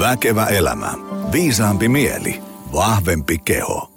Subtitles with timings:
[0.00, 0.92] Väkevä elämä.
[1.32, 2.42] Viisaampi mieli.
[2.72, 3.90] Vahvempi keho.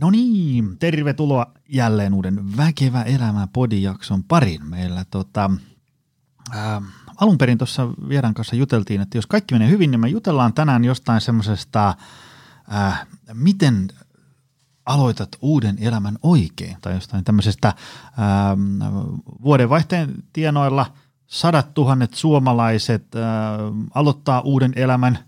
[0.00, 4.66] No niin, tervetuloa jälleen uuden Väkevä elämä podijakson parin.
[4.66, 5.50] Meillä tota,
[6.52, 6.82] ää,
[7.16, 10.84] alun perin tuossa vieraan kanssa juteltiin, että jos kaikki menee hyvin, niin me jutellaan tänään
[10.84, 11.94] jostain semmoisesta,
[13.32, 13.88] miten
[14.86, 17.72] aloitat uuden elämän oikein, tai jostain tämmöisestä
[18.18, 18.56] ää,
[19.42, 20.86] vuodenvaihteen tienoilla
[21.26, 23.58] sadat tuhannet suomalaiset ää,
[23.94, 25.18] aloittaa uuden elämän,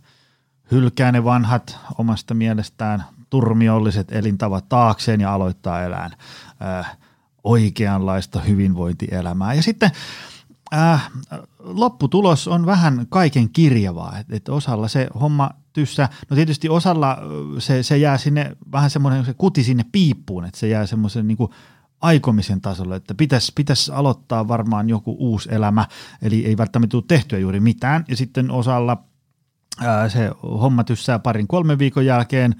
[0.70, 6.10] hylkää ne vanhat omasta mielestään turmiolliset elintavat taakseen ja aloittaa elään
[6.60, 6.96] ää,
[7.44, 9.54] oikeanlaista hyvinvointielämää.
[9.54, 9.90] Ja sitten
[10.74, 11.10] äh,
[11.58, 17.18] lopputulos on vähän kaiken kirjavaa, että et osalla se homma tyssä, no tietysti osalla
[17.58, 21.38] se, se jää sinne vähän semmoinen se kuti sinne piippuun, että se jää semmoisen niin
[22.00, 25.86] aikomisen tasolle, että pitäisi, pitäisi aloittaa varmaan joku uusi elämä,
[26.22, 29.04] eli ei välttämättä tule tehtyä juuri mitään, ja sitten osalla
[30.08, 32.54] se homma tyssää parin kolmen viikon jälkeen,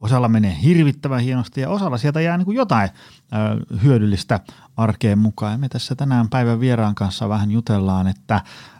[0.00, 2.90] osalla menee hirvittävän hienosti ja osalla sieltä jää niin kuin jotain
[3.32, 4.40] ää, hyödyllistä
[4.76, 5.52] arkeen mukaan.
[5.52, 8.34] Ja me tässä tänään päivän vieraan kanssa vähän jutellaan, että,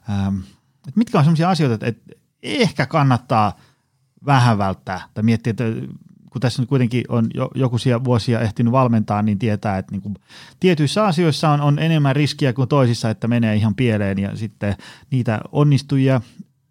[0.08, 0.32] ää,
[0.88, 3.56] että mitkä on sellaisia asioita, että, ehkä kannattaa
[4.26, 5.64] vähän välttää tai miettiä, että
[6.30, 10.14] kun tässä nyt kuitenkin on jo, joku vuosia ehtinyt valmentaa, niin tietää, että niin kuin
[10.60, 14.76] tietyissä asioissa on, on enemmän riskiä kuin toisissa, että menee ihan pieleen ja sitten
[15.10, 16.20] niitä onnistujia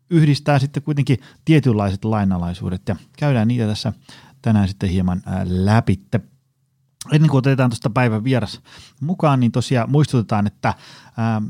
[0.09, 3.93] yhdistää sitten kuitenkin tietynlaiset lainalaisuudet ja käydään niitä tässä
[4.41, 6.21] tänään sitten hieman läpitte.
[7.11, 8.61] Ennen kuin otetaan tuosta päivän vieras
[9.01, 10.73] mukaan, niin tosiaan muistutetaan, että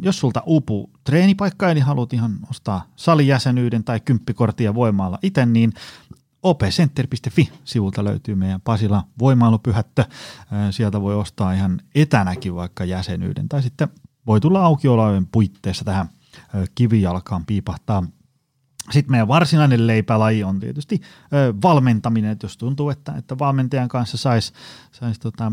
[0.02, 5.74] jos sulta uupuu treenipaikka, eli haluat ihan ostaa salijäsenyyden tai kymppikorttia voimaalla itse, niin
[6.44, 10.06] opcenter.fi-sivulta löytyy meidän Pasila voimailupyhättö.
[10.72, 13.88] Sieltä voi ostaa ihan etänäkin vaikka jäsenyyden, tai sitten
[14.28, 16.10] voi tulla aukiolojen puitteissa tähän
[16.76, 18.04] kivijalkaan piipahtaa
[18.92, 21.02] sitten meidän varsinainen leipälaji on tietysti
[21.34, 24.54] ö, valmentaminen, että jos tuntuu, että, että valmentajan kanssa saisi
[24.92, 25.52] sais tota,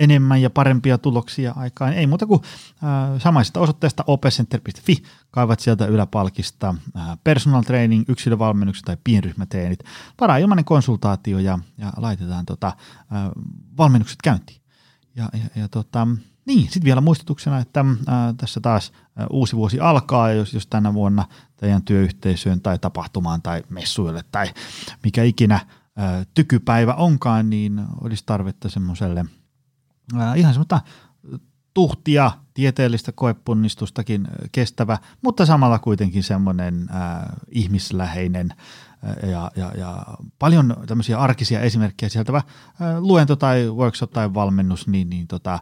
[0.00, 6.74] enemmän ja parempia tuloksia aikaan, ei muuta kuin äh, samaisesta osoitteesta opcenter.fi, kaivat sieltä yläpalkista
[6.96, 9.84] äh, personal training, yksilövalmennukset tai pienryhmäteenit,
[10.20, 12.74] varaa ilmainen konsultaatio ja, ja laitetaan tota, äh,
[13.78, 14.60] valmennukset käyntiin.
[15.16, 16.06] Ja, ja, ja tota,
[16.46, 20.94] niin, sitten vielä muistutuksena, että ää, tässä taas ää, uusi vuosi alkaa, jos, jos tänä
[20.94, 21.26] vuonna
[21.60, 24.46] teidän työyhteisöön tai tapahtumaan tai messuille tai
[25.04, 25.60] mikä ikinä
[26.34, 29.24] tykypäivä onkaan, niin olisi tarvetta semmoiselle
[30.36, 30.80] ihan semmoista
[31.74, 38.54] tuhtia, tieteellistä koepunnistustakin kestävä, mutta samalla kuitenkin semmoinen ää, ihmisläheinen
[39.22, 40.06] ja, ja, ja
[40.38, 42.42] paljon tämmöisiä arkisia esimerkkejä sieltä,
[42.98, 45.58] luento tai workshop tai valmennus, niin, niin tota,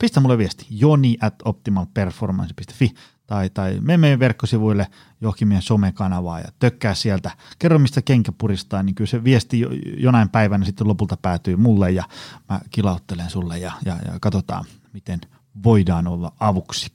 [0.00, 2.94] pistä mulle viesti joni at optimalperformance.fi
[3.30, 4.86] tai, tai mene meidän verkkosivuille
[5.20, 7.30] johonkin meidän somekanavaa ja tökkää sieltä.
[7.58, 9.60] Kerro, mistä kenkä puristaa, niin kyllä se viesti
[9.96, 12.04] jonain päivänä sitten lopulta päätyy mulle ja
[12.48, 15.20] mä kilauttelen sulle ja, ja, ja katsotaan, miten
[15.64, 16.92] voidaan olla avuksi.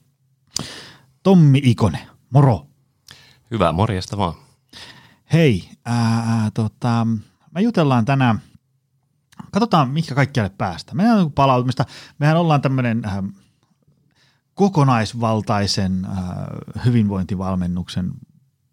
[1.22, 2.66] Tommi Ikonen, moro.
[3.50, 4.34] Hyvää morjesta vaan.
[5.32, 7.06] Hei, ää, tota,
[7.54, 8.40] me jutellaan tänään–
[9.50, 10.94] katsotaan, mikä kaikkialle päästä.
[10.94, 11.84] Meidän on palautumista.
[12.18, 13.02] Mehän ollaan tämmöinen
[14.56, 16.14] kokonaisvaltaisen äh,
[16.84, 18.10] hyvinvointivalmennuksen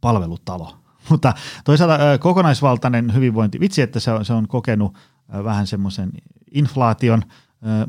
[0.01, 0.77] palvelutalo.
[1.09, 1.33] Mutta
[1.63, 4.97] toisaalta äh, kokonaisvaltainen hyvinvointi, vitsi, että se on, se on kokenut
[5.35, 6.11] äh, vähän semmoisen
[6.51, 7.23] inflaation,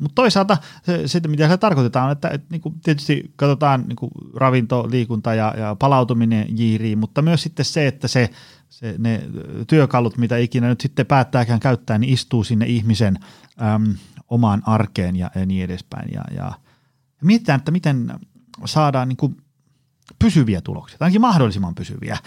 [0.00, 4.88] mutta toisaalta se, se, mitä se tarkoitetaan, että, että niin tietysti katsotaan niin kuin ravinto,
[4.90, 8.30] liikunta ja, ja palautuminen jiiriin, mutta myös sitten se, että se
[8.74, 9.22] se, ne
[9.66, 13.18] työkalut, mitä ikinä nyt sitten päättääkään käyttää, niin istuu sinne ihmisen
[13.62, 13.96] äm,
[14.28, 16.12] omaan arkeen ja, ja niin edespäin.
[16.12, 16.52] Ja, ja
[17.26, 18.14] mietitään, että miten
[18.64, 19.36] saadaan niin kuin
[20.18, 22.18] pysyviä tuloksia, ainakin mahdollisimman pysyviä,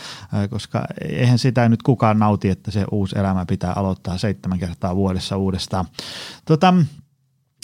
[0.49, 5.37] koska eihän sitä nyt kukaan nauti, että se uusi elämä pitää aloittaa seitsemän kertaa vuodessa
[5.37, 5.85] uudestaan.
[6.45, 6.73] Tota,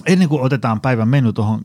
[0.06, 1.62] ennen kuin otetaan päivän menu tuohon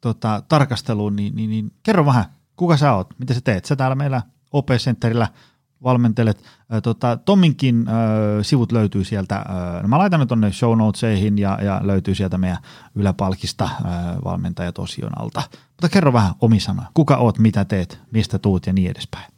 [0.00, 2.24] tota, tarkasteluun, niin, niin, niin kerro vähän,
[2.56, 3.64] kuka sä oot, mitä sä teet?
[3.64, 5.28] Sä täällä meillä OP Centerillä–
[5.82, 6.44] valmentelet.
[6.82, 7.94] Tota, Tomminkin äh,
[8.42, 12.38] sivut löytyy sieltä, äh, no mä laitan ne tuonne show notesihin ja, ja löytyy sieltä
[12.38, 12.58] meidän
[12.94, 13.80] yläpalkista äh,
[14.24, 15.42] valmentajat osion alta.
[15.68, 19.32] Mutta kerro vähän omisana, kuka oot, mitä teet, mistä tuut ja niin edespäin.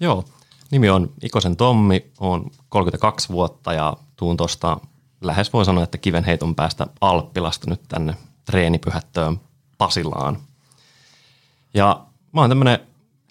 [0.00, 0.24] Joo,
[0.70, 4.80] nimi on Ikosen Tommi, on 32 vuotta ja tuun tuosta
[5.20, 8.14] lähes voi sanoa, että kivenheiton päästä Alppilasta nyt tänne
[8.44, 9.40] treenipyhättöön
[9.78, 10.38] Pasilaan.
[11.74, 12.78] Ja mä oon tämmönen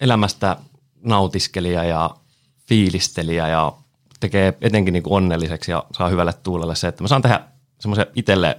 [0.00, 0.56] elämästä
[1.02, 2.10] nautiskelija ja
[2.68, 3.72] fiilistelijä ja
[4.20, 7.40] tekee etenkin niin kuin onnelliseksi ja saa hyvälle tuulelle se, että mä saan tehdä
[7.78, 8.58] semmoisia itselle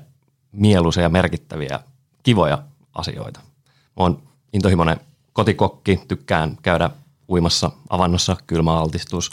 [0.52, 1.80] mieluisia ja merkittäviä,
[2.24, 2.64] kivoja
[2.94, 3.40] asioita.
[3.40, 4.24] Mä oon
[4.54, 5.00] intohimoinen
[5.34, 6.90] kotikokki, tykkään käydä
[7.30, 9.32] uimassa avannossa, kylmä altistus,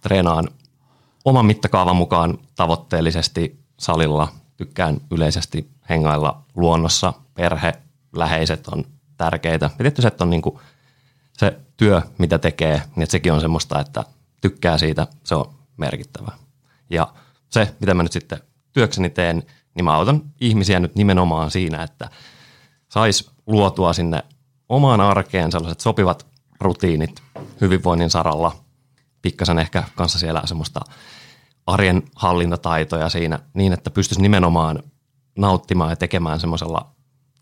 [0.00, 0.48] treenaan
[1.24, 7.72] oman mittakaavan mukaan tavoitteellisesti salilla, tykkään yleisesti hengailla luonnossa, perhe,
[8.12, 8.84] läheiset on
[9.16, 9.66] tärkeitä.
[9.66, 10.58] Ja tietysti se, että on niin kuin
[11.32, 14.04] se työ, mitä tekee, niin että sekin on semmoista, että
[14.40, 16.36] tykkää siitä, se on merkittävää.
[16.90, 17.12] Ja
[17.50, 18.40] se, mitä mä nyt sitten
[18.72, 19.42] työkseni teen,
[19.74, 22.10] niin mä autan ihmisiä nyt nimenomaan siinä, että
[22.88, 24.24] sais luotua sinne
[24.68, 26.26] omaan arkeen sellaiset sopivat
[26.60, 27.22] rutiinit
[27.60, 28.56] hyvinvoinnin saralla,
[29.22, 30.80] pikkasen ehkä kanssa siellä semmoista
[31.66, 34.82] arjen hallintataitoja siinä niin, että pystyisi nimenomaan
[35.38, 36.90] nauttimaan ja tekemään semmoisella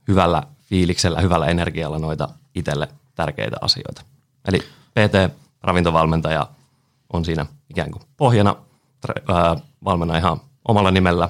[0.08, 4.15] hyvällä fiiliksellä, hyvällä energialla noita itselle tärkeitä asioita.
[4.46, 4.58] Eli
[4.94, 6.46] PT-ravintovalmentaja
[7.12, 8.56] on siinä ikään kuin pohjana,
[9.84, 11.28] valmenna ihan omalla nimellä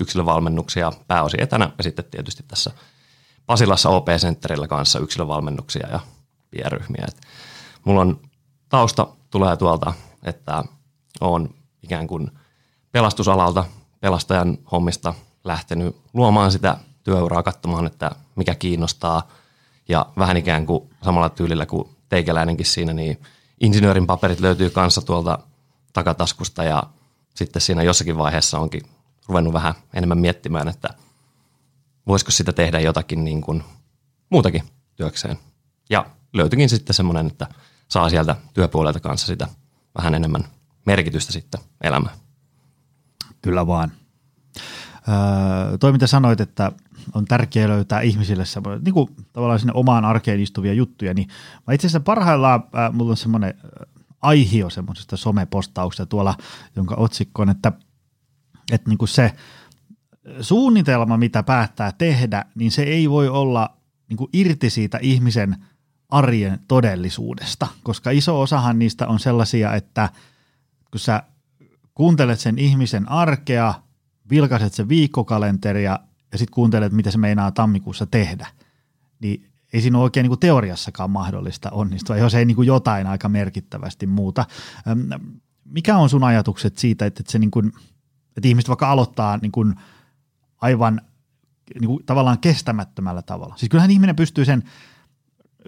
[0.00, 2.70] yksilövalmennuksia pääosin etänä ja sitten tietysti tässä
[3.46, 6.00] Pasilassa OP-sentterillä kanssa yksilövalmennuksia ja
[6.50, 7.04] pienryhmiä.
[7.08, 7.20] Et
[7.84, 8.20] mulla on
[8.68, 9.92] tausta tulee tuolta,
[10.22, 10.64] että
[11.20, 12.30] on ikään kuin
[12.92, 13.64] pelastusalalta,
[14.00, 19.28] pelastajan hommista lähtenyt luomaan sitä työuraa, katsomaan, että mikä kiinnostaa
[19.88, 23.22] ja vähän ikään kuin samalla tyylillä kuin teikäläinenkin siinä, niin
[23.60, 25.38] insinöörin paperit löytyy kanssa tuolta
[25.92, 26.82] takataskusta ja
[27.34, 28.82] sitten siinä jossakin vaiheessa onkin
[29.28, 30.88] ruvennut vähän enemmän miettimään, että
[32.06, 33.64] voisiko sitä tehdä jotakin niin kuin
[34.30, 34.62] muutakin
[34.96, 35.38] työkseen.
[35.90, 37.46] Ja löytyikin sitten semmoinen, että
[37.88, 39.48] saa sieltä työpuolelta kanssa sitä
[39.96, 40.44] vähän enemmän
[40.86, 42.16] merkitystä sitten elämään.
[43.42, 43.92] Kyllä vaan.
[45.80, 46.72] Toi mitä sanoit, että
[47.14, 51.28] on tärkeää löytää ihmisille semmoinen, niin kuin tavallaan sinne omaan arkeen istuvia juttuja, niin
[51.66, 53.54] mä itse asiassa parhaillaan, äh, mulla on semmoinen
[54.22, 56.34] aihio semmoisesta somepostauksesta tuolla,
[56.76, 57.72] jonka otsikko on, että,
[58.72, 59.32] että niin kuin se
[60.40, 63.76] suunnitelma, mitä päättää tehdä, niin se ei voi olla
[64.08, 65.56] niin kuin irti siitä ihmisen
[66.08, 70.08] arjen todellisuudesta, koska iso osahan niistä on sellaisia, että
[70.90, 71.22] kun sä
[71.94, 73.74] kuuntelet sen ihmisen arkea,
[74.30, 75.98] vilkaiset sen viikkokalenteria
[76.32, 78.46] ja sitten kuuntelet, mitä se meinaa tammikuussa tehdä,
[79.20, 83.06] niin ei siinä ole oikein niin kuin teoriassakaan mahdollista onnistua, jos ei niin kuin jotain
[83.06, 84.44] aika merkittävästi muuta.
[85.64, 87.72] Mikä on sun ajatukset siitä, että, se niin kuin,
[88.36, 89.74] että ihmiset vaikka aloittaa niin kuin
[90.60, 91.00] aivan
[91.80, 93.54] niin kuin tavallaan kestämättömällä tavalla.
[93.56, 94.62] Siis kyllähän ihminen pystyy sen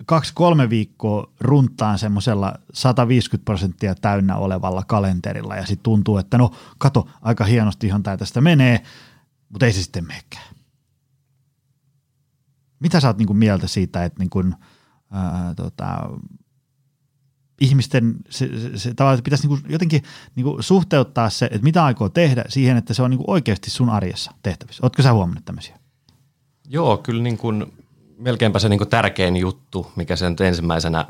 [0.07, 7.09] kaksi-kolme viikkoa runtaan semmoisella 150 prosenttia täynnä olevalla kalenterilla ja sitten tuntuu, että no kato,
[7.23, 8.83] aika hienosti ihan tämä tästä menee,
[9.49, 10.55] mutta ei se sitten menekään.
[12.81, 14.45] Mitä sä oot niinku mieltä siitä, että niinku,
[15.11, 16.11] ää, tota,
[17.61, 20.03] ihmisten, se, se, se tavallaan pitäisi niinku jotenkin
[20.37, 24.33] niinku suhteuttaa se, että mitä aikoo tehdä siihen, että se on niinku oikeasti sun arjessa
[24.43, 24.81] tehtävissä.
[24.83, 25.79] Ootko sä huomannut tämmöisiä?
[26.69, 27.73] Joo, kyllä niin kuin,
[28.21, 31.07] melkeinpä se niin tärkein juttu, mikä se nyt ensimmäisenä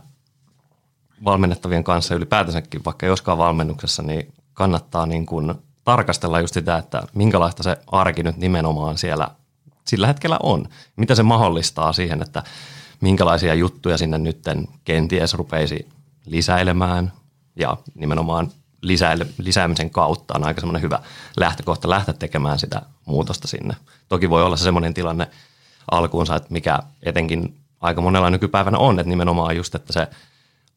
[1.24, 5.54] valmennettavien kanssa ylipäätänsäkin, vaikka joskaan valmennuksessa, niin kannattaa niin kuin
[5.84, 9.28] tarkastella just sitä, että minkälaista se arki nyt nimenomaan siellä
[9.86, 10.68] sillä hetkellä on.
[10.96, 12.42] Mitä se mahdollistaa siihen, että
[13.00, 15.88] minkälaisia juttuja sinne nytten kenties rupeisi
[16.26, 17.12] lisäilemään
[17.56, 18.48] ja nimenomaan
[18.82, 21.00] lisäile, lisäämisen kautta on aika semmoinen hyvä
[21.36, 23.76] lähtökohta lähteä tekemään sitä muutosta sinne.
[24.08, 25.28] Toki voi olla se semmoinen tilanne
[25.90, 30.08] alkuunsa, että mikä etenkin aika monella nykypäivänä on, että nimenomaan just, että se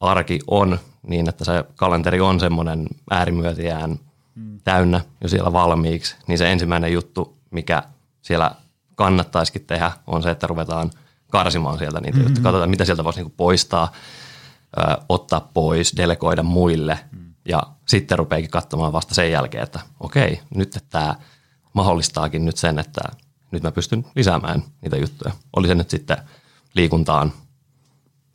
[0.00, 3.98] arki on niin, että se kalenteri on semmoinen äärimyötiään
[4.34, 4.58] mm.
[4.64, 7.82] täynnä jo siellä valmiiksi, niin se ensimmäinen juttu, mikä
[8.22, 8.50] siellä
[8.94, 10.90] kannattaisikin tehdä, on se, että ruvetaan
[11.30, 12.28] karsimaan sieltä niitä mm-hmm.
[12.28, 12.42] juttuja.
[12.42, 13.92] Katsotaan, mitä sieltä voisi niinku poistaa,
[14.78, 17.34] ö, ottaa pois, delegoida muille mm.
[17.48, 21.14] ja sitten rupeakin katsomaan vasta sen jälkeen, että okei, nyt tämä
[21.72, 23.00] mahdollistaakin nyt sen, että
[23.54, 25.34] nyt mä pystyn lisäämään niitä juttuja.
[25.56, 26.16] Oli se nyt sitten
[26.74, 27.32] liikuntaan,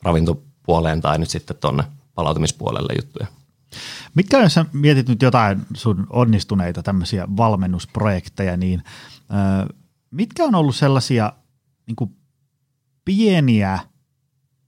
[0.02, 1.84] ravintopuoleen tai nyt sitten tuonne
[2.14, 3.26] palautumispuolelle juttuja.
[4.14, 8.82] Mitkä jos sä mietit nyt jotain sun onnistuneita tämmöisiä valmennusprojekteja, niin
[10.10, 11.32] mitkä on ollut sellaisia
[11.86, 12.16] niin kuin
[13.04, 13.78] pieniä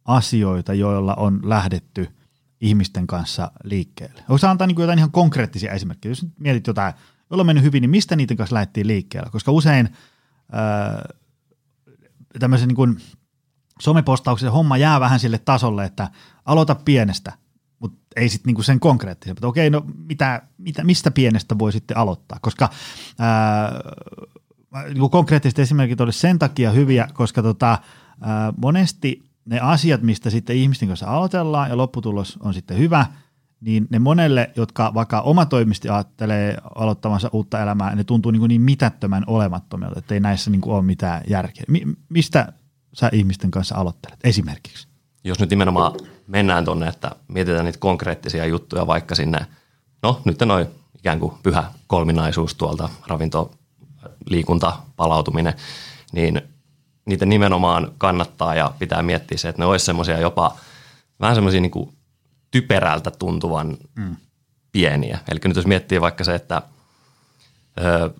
[0.05, 2.09] asioita, joilla on lähdetty
[2.61, 4.23] ihmisten kanssa liikkeelle?
[4.29, 6.11] Onko antaa niin kuin jotain ihan konkreettisia esimerkkejä?
[6.11, 6.95] Jos mietit jotain,
[7.31, 9.31] jolla on mennyt hyvin, niin mistä niiden kanssa lähdettiin liikkeelle?
[9.31, 9.89] Koska usein
[12.39, 13.01] tämmöisen niin
[13.81, 16.11] somepostauksen homma jää vähän sille tasolle, että
[16.45, 17.33] aloita pienestä,
[17.79, 19.35] mutta ei sitten niinku sen konkreettisen.
[19.35, 22.39] Mutta okei, no mitä, mitä, mistä pienestä voi sitten aloittaa?
[22.43, 22.71] Koska
[23.19, 23.73] ää,
[24.95, 27.79] niin konkreettiset esimerkit olisi sen takia hyviä, koska tota,
[28.21, 33.07] ää, monesti ne asiat, mistä sitten ihmisten kanssa aloitellaan ja lopputulos on sitten hyvä,
[33.63, 39.25] niin ne monelle, jotka vaikka omatoimisesti ajattelee aloittavansa uutta elämää, ne tuntuu niin, niin mitättömän
[39.27, 41.65] olemattomilta, että ei näissä niin ole mitään järkeä.
[41.69, 42.53] Mi- mistä
[42.93, 44.93] sä ihmisten kanssa aloittelet esimerkiksi?
[45.25, 45.93] jos nyt nimenomaan
[46.27, 49.47] mennään tuonne, että mietitään niitä konkreettisia juttuja vaikka sinne,
[50.03, 50.67] no nyt noin
[50.99, 53.51] ikään kuin pyhä kolminaisuus tuolta, ravinto,
[54.31, 55.55] liikunta, palautuminen,
[56.13, 56.43] niin
[57.07, 60.57] niitä nimenomaan kannattaa ja pitää miettiä se, että ne olisi semmoisia jopa
[61.21, 61.95] vähän semmoisia niin
[62.53, 64.17] typerältä tuntuvan mm.
[64.73, 65.19] pieniä.
[65.29, 66.63] Eli nyt jos miettii vaikka se, että
[67.81, 68.11] ö,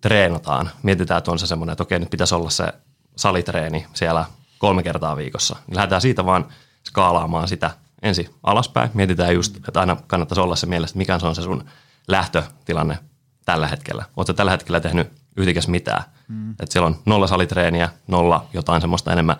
[0.00, 2.72] treenataan, mietitään, että on se semmoinen, että okei, nyt pitäisi olla se
[3.16, 4.24] salitreeni siellä
[4.58, 5.56] kolme kertaa viikossa.
[5.66, 6.46] Niin lähdetään siitä vaan
[6.86, 7.70] skaalaamaan sitä
[8.02, 8.90] ensin alaspäin.
[8.94, 11.64] Mietitään just, että aina kannattaisi olla se mielestä, mikä on se sun
[12.08, 12.98] lähtötilanne
[13.44, 14.04] tällä hetkellä.
[14.16, 16.04] Oletko tällä hetkellä tehnyt yhtikäs mitään?
[16.28, 16.50] Mm.
[16.50, 19.36] Että siellä on nolla salitreeniä, nolla jotain semmoista enemmän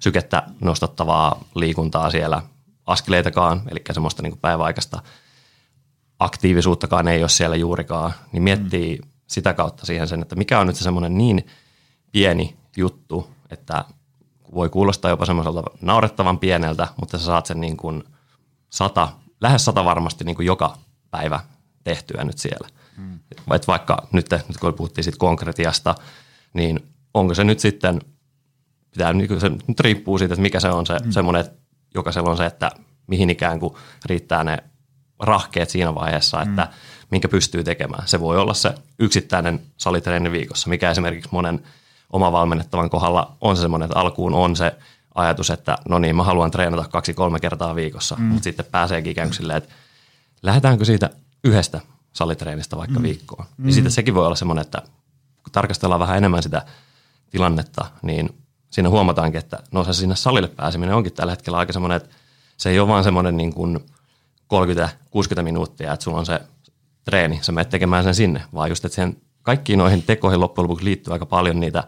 [0.00, 2.42] sykettä nostattavaa liikuntaa siellä,
[2.90, 5.02] askeleitakaan, eli semmoista niin päiväaikaista
[6.18, 9.08] aktiivisuuttakaan ei ole siellä juurikaan, niin miettii mm.
[9.26, 11.46] sitä kautta siihen sen, että mikä on nyt se semmoinen niin
[12.12, 13.84] pieni juttu, että
[14.54, 18.04] voi kuulostaa jopa semmoiselta naurettavan pieneltä, mutta sä saat sen niin kuin
[18.70, 19.08] sata,
[19.40, 20.78] lähes sata varmasti niin kuin joka
[21.10, 21.40] päivä
[21.84, 22.68] tehtyä nyt siellä.
[22.96, 23.18] Mm.
[23.54, 25.94] Et vaikka nyt, nyt kun puhuttiin siitä konkretiasta,
[26.54, 26.80] niin
[27.14, 28.00] onko se nyt sitten,
[28.90, 31.10] pitää, niin se nyt riippuu siitä, että mikä se on se mm.
[31.10, 31.60] semmoinen, että
[31.94, 32.70] jokaisella on se, että
[33.06, 33.74] mihin ikään kuin
[34.06, 34.58] riittää ne
[35.18, 36.50] rahkeet siinä vaiheessa, mm.
[36.50, 36.68] että
[37.10, 38.08] minkä pystyy tekemään.
[38.08, 41.62] Se voi olla se yksittäinen salitreeni viikossa, mikä esimerkiksi monen
[42.12, 44.76] oma valmennettavan kohdalla on se semmoinen, että alkuun on se
[45.14, 48.24] ajatus, että no niin, mä haluan treenata kaksi-kolme kertaa viikossa, mm.
[48.24, 49.74] mutta sitten pääseekin ikään kuin silleen, että
[50.42, 51.10] lähdetäänkö siitä
[51.44, 51.80] yhdestä
[52.12, 53.02] salitreenistä vaikka mm.
[53.02, 53.44] viikkoon.
[53.44, 53.64] Niin mm.
[53.64, 54.82] Niin sitten sekin voi olla semmoinen, että
[55.42, 56.62] kun tarkastellaan vähän enemmän sitä
[57.30, 58.39] tilannetta, niin
[58.70, 62.08] siinä huomataankin, että no se sinne salille pääseminen onkin tällä hetkellä aika semmoinen, että
[62.56, 63.80] se ei ole vaan semmoinen niin kuin
[65.38, 66.40] 30-60 minuuttia, että sulla on se
[67.04, 70.84] treeni, sä menet tekemään sen sinne, vaan just, että siihen kaikkiin noihin tekoihin loppujen lopuksi
[70.84, 71.84] liittyy aika paljon niitä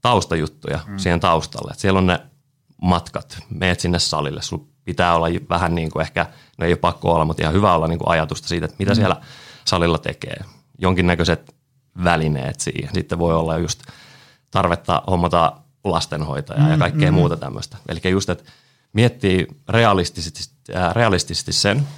[0.00, 0.98] taustajuttuja mm.
[0.98, 1.70] siihen taustalle.
[1.70, 2.20] Että siellä on ne
[2.82, 6.26] matkat, meet sinne salille, sulla pitää olla vähän niin kuin ehkä,
[6.58, 8.92] no ei ole pakko olla, mutta ihan hyvä olla niin kuin ajatusta siitä, että mitä
[8.92, 8.96] mm.
[8.96, 9.16] siellä
[9.64, 10.36] salilla tekee.
[10.78, 11.54] Jonkinnäköiset
[12.04, 12.90] välineet siihen.
[12.94, 13.82] Sitten voi olla just
[14.50, 15.52] tarvetta hommata
[15.84, 17.14] lastenhoitajaa mm, ja kaikkea mm.
[17.14, 17.76] muuta tämmöistä.
[17.88, 18.44] Eli just, että
[18.92, 20.44] miettii realistisesti,
[20.76, 21.88] äh, realistisesti sen,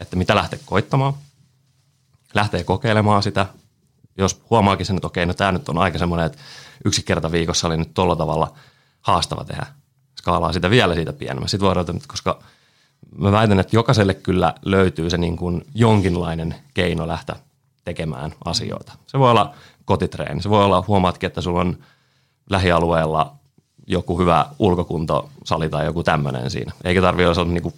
[0.00, 1.14] että mitä lähtee koittamaan,
[2.34, 3.46] lähtee kokeilemaan sitä,
[4.18, 6.38] jos huomaakin sen, että okei, no tämä nyt on aika semmoinen, että
[6.84, 8.54] yksi kerta viikossa oli nyt tuolla tavalla
[9.00, 9.66] haastava tehdä,
[10.18, 11.50] skaalaa sitä vielä siitä pienemmästä.
[11.50, 12.42] Sitten voidaan, koska
[13.18, 17.36] mä väitän, että jokaiselle kyllä löytyy se niin kuin jonkinlainen keino lähteä
[17.84, 18.92] tekemään asioita.
[19.06, 19.54] Se voi olla
[19.84, 21.78] kotitreeni, se voi olla, huomaatkin, että sulla on
[22.50, 23.36] lähialueella
[23.86, 26.72] joku hyvä ulkokuntosali tai joku tämmöinen siinä.
[26.84, 27.74] Eikä tarvitse olla niin kuin,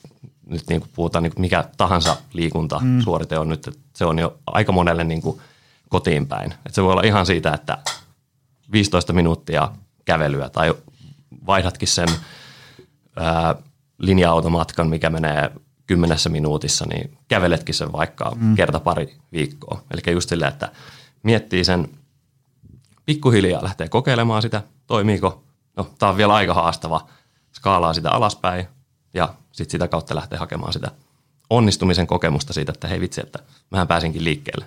[0.47, 4.39] nyt niin kuin puhutaan niin kuin mikä tahansa liikuntasuorite on nyt, että se on jo
[4.47, 5.41] aika monelle niin kuin
[5.89, 6.53] kotiin päin.
[6.53, 7.79] Että se voi olla ihan siitä, että
[8.73, 9.69] 15 minuuttia
[10.05, 10.75] kävelyä tai
[11.47, 12.09] vaihdatkin sen
[13.17, 13.55] ää,
[13.99, 15.51] linja-automatkan, mikä menee
[15.87, 18.55] kymmenessä minuutissa, niin käveletkin sen vaikka mm.
[18.55, 19.83] kerta pari viikkoa.
[19.91, 20.73] Eli just silleen, että
[21.23, 21.89] miettii sen
[23.05, 25.43] pikkuhiljaa, lähtee kokeilemaan sitä, toimiiko.
[25.77, 27.07] No, tämä on vielä aika haastava.
[27.53, 28.67] Skaalaa sitä alaspäin
[29.15, 30.91] ja sitten sitä kautta lähtee hakemaan sitä
[31.51, 33.39] onnistumisen kokemusta siitä, että hei vitsi, että
[33.71, 34.67] mähän pääsinkin liikkeelle.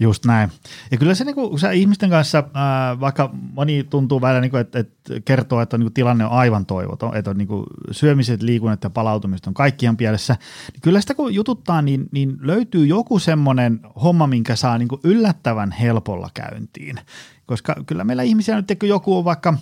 [0.00, 0.50] Just näin.
[0.90, 4.60] Ja kyllä se, niin kuin, sä ihmisten kanssa, ää, vaikka moni tuntuu välillä, niin kuin,
[4.60, 8.42] että, että kertoo, että niin kuin, tilanne on aivan toivoton, että on, niin kuin, syömiset,
[8.42, 10.36] liikunnat ja palautumiset on kaikkiaan pielessä,
[10.72, 15.00] niin kyllä sitä kun jututtaa, niin, niin löytyy joku semmoinen homma, minkä saa niin kuin,
[15.04, 17.00] yllättävän helpolla käyntiin.
[17.46, 19.54] Koska kyllä meillä ihmisiä nyt, kun joku on vaikka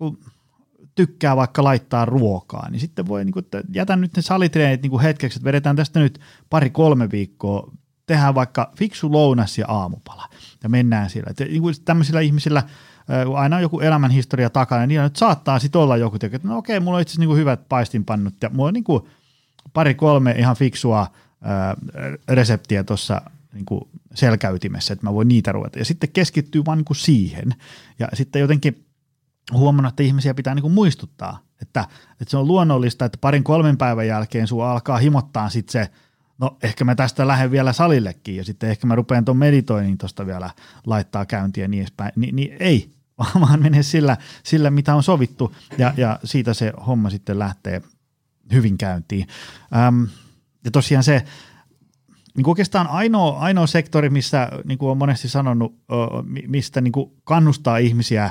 [0.00, 0.18] niin
[0.94, 4.90] tykkää vaikka laittaa ruokaa, niin sitten voi, niin kuin, että jätän nyt ne salitreenit niin
[4.90, 7.72] kuin hetkeksi, että vedetään tästä nyt pari-kolme viikkoa
[8.06, 10.28] tehdään vaikka fiksu lounas ja aamupala
[10.62, 11.30] ja mennään siellä.
[11.30, 12.62] Et niin kuin tämmöisillä ihmisillä,
[13.26, 16.80] kun aina on joku elämänhistoria takana, niin nyt saattaa sitten olla joku, että no okei,
[16.80, 18.84] mulla on itse asiassa niin hyvät paistinpannut ja mulla on niin
[19.72, 21.06] pari-kolme ihan fiksua
[21.42, 21.76] ää,
[22.28, 23.66] reseptiä tuossa niin
[24.14, 25.78] selkäytimessä, että mä voin niitä ruveta.
[25.78, 27.54] Ja sitten keskittyy vaan niin siihen.
[27.98, 28.86] Ja sitten jotenkin
[29.52, 31.84] huomannut, että ihmisiä pitää niin muistuttaa, että,
[32.20, 35.90] että se on luonnollista, että parin kolmen päivän jälkeen sua alkaa himottaa sitten se–
[36.42, 40.26] no ehkä mä tästä lähden vielä salillekin ja sitten ehkä mä rupean tuon meditoinnin tuosta
[40.26, 40.50] vielä
[40.86, 42.12] laittaa käyntiä ja niin edespäin.
[42.16, 42.90] Ni, niin ei,
[43.40, 47.82] vaan menee sillä, sillä, mitä on sovittu ja, ja siitä se homma sitten lähtee
[48.52, 49.26] hyvin käyntiin.
[49.88, 50.08] Öm,
[50.64, 51.24] ja tosiaan se,
[52.36, 55.74] niin oikeastaan ainoa, ainoa sektori, missä niin kuin olen monesti sanonut,
[56.48, 58.30] mistä niin kuin kannustaa ihmisiä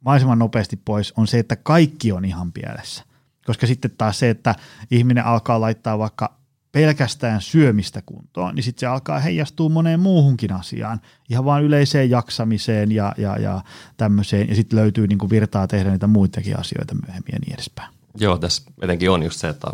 [0.00, 3.04] mahdollisimman nopeasti pois, on se, että kaikki on ihan pielessä.
[3.46, 4.54] Koska sitten taas se, että
[4.90, 6.43] ihminen alkaa laittaa vaikka
[6.74, 11.00] pelkästään syömistä kuntoon, niin sitten se alkaa heijastua moneen muuhunkin asiaan,
[11.30, 13.60] ihan vaan yleiseen jaksamiseen ja, ja, ja
[13.96, 17.94] tämmöiseen, ja sitten löytyy niin kuin virtaa tehdä niitä muitakin asioita myöhemmin ja niin edespäin.
[18.18, 19.70] Joo, tässä etenkin on just se, että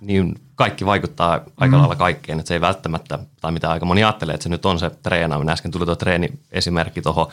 [0.00, 1.80] niin kaikki vaikuttaa aika mm.
[1.80, 4.78] lailla kaikkeen, että se ei välttämättä, tai mitä aika moni ajattelee, että se nyt on
[4.78, 5.52] se treenaaminen.
[5.52, 7.26] Äsken tuli tuo treeni-esimerkki tuohon,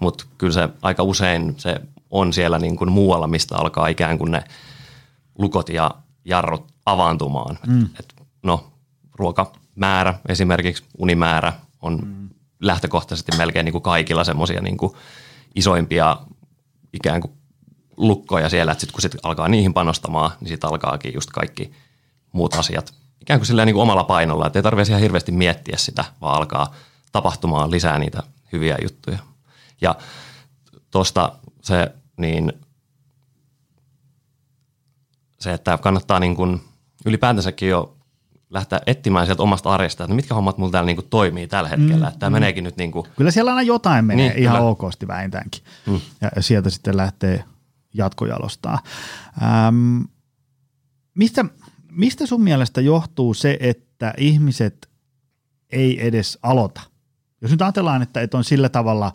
[0.00, 4.32] mutta kyllä se aika usein se on siellä niin kuin muualla, mistä alkaa ikään kuin
[4.32, 4.44] ne
[5.38, 5.90] lukot ja
[6.24, 7.58] jarrut avaantumaan.
[7.66, 7.88] Mm.
[7.98, 8.72] Et, no,
[9.14, 11.52] ruokamäärä esimerkiksi, unimäärä
[11.82, 12.28] on mm.
[12.60, 14.76] lähtökohtaisesti melkein niin kuin kaikilla semmoisia niin
[15.54, 16.16] isoimpia
[16.92, 17.32] ikään kuin
[17.96, 21.72] lukkoja siellä, että sitten kun sit alkaa niihin panostamaan, niin sitten alkaakin just kaikki
[22.32, 25.76] muut asiat ikään kuin sillä niin kuin omalla painolla, että ei tarvitse ihan hirveästi miettiä
[25.76, 26.74] sitä, vaan alkaa
[27.12, 29.18] tapahtumaan lisää niitä hyviä juttuja.
[29.80, 29.94] Ja
[30.90, 32.52] tuosta se, niin
[35.40, 36.60] se, että kannattaa niin kuin
[37.06, 37.97] ylipäätänsäkin jo
[38.50, 41.96] lähteä etsimään sieltä omasta arjesta, että mitkä hommat mulla täällä niin kuin toimii tällä hetkellä.
[41.96, 42.34] Mm, että tämä mm.
[42.34, 43.06] meneekin nyt niin kuin...
[43.16, 44.68] Kyllä siellä aina jotain menee niin, ihan kyllä.
[44.68, 45.62] okosti vähintäänkin.
[45.86, 46.00] Mm.
[46.20, 47.44] Ja sieltä sitten lähtee
[47.94, 48.78] jatkojalostaa.
[49.42, 50.00] Ähm,
[51.14, 51.44] mistä,
[51.90, 54.88] mistä sun mielestä johtuu se, että ihmiset
[55.70, 56.80] ei edes aloita?
[57.40, 59.12] Jos nyt ajatellaan, että, että on sillä tavalla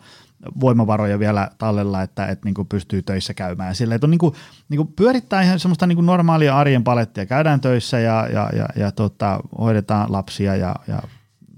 [0.60, 3.74] voimavaroja vielä tallella, että, että niin pystyy töissä käymään.
[3.74, 4.34] Sillä, että on niin kuin,
[4.68, 7.26] niin kuin pyörittää ihan semmoista niin kuin normaalia arjen palettia.
[7.26, 11.02] Käydään töissä ja, ja, ja, ja tota, hoidetaan lapsia ja, ja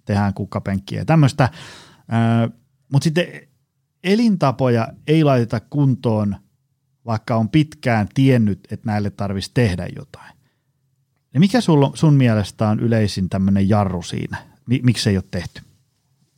[0.05, 1.49] tehdään kukkapenkkiä ja tämmöistä.
[2.93, 3.27] Mutta sitten
[4.05, 6.37] elintapoja ei laiteta kuntoon,
[7.07, 10.37] vaikka on pitkään tiennyt, että näille tarvitsisi tehdä jotain.
[11.35, 14.37] Ja mikä sul, sun mielestä on yleisin tämmöinen jarru siinä?
[14.83, 15.63] Miksi ei ole tehty?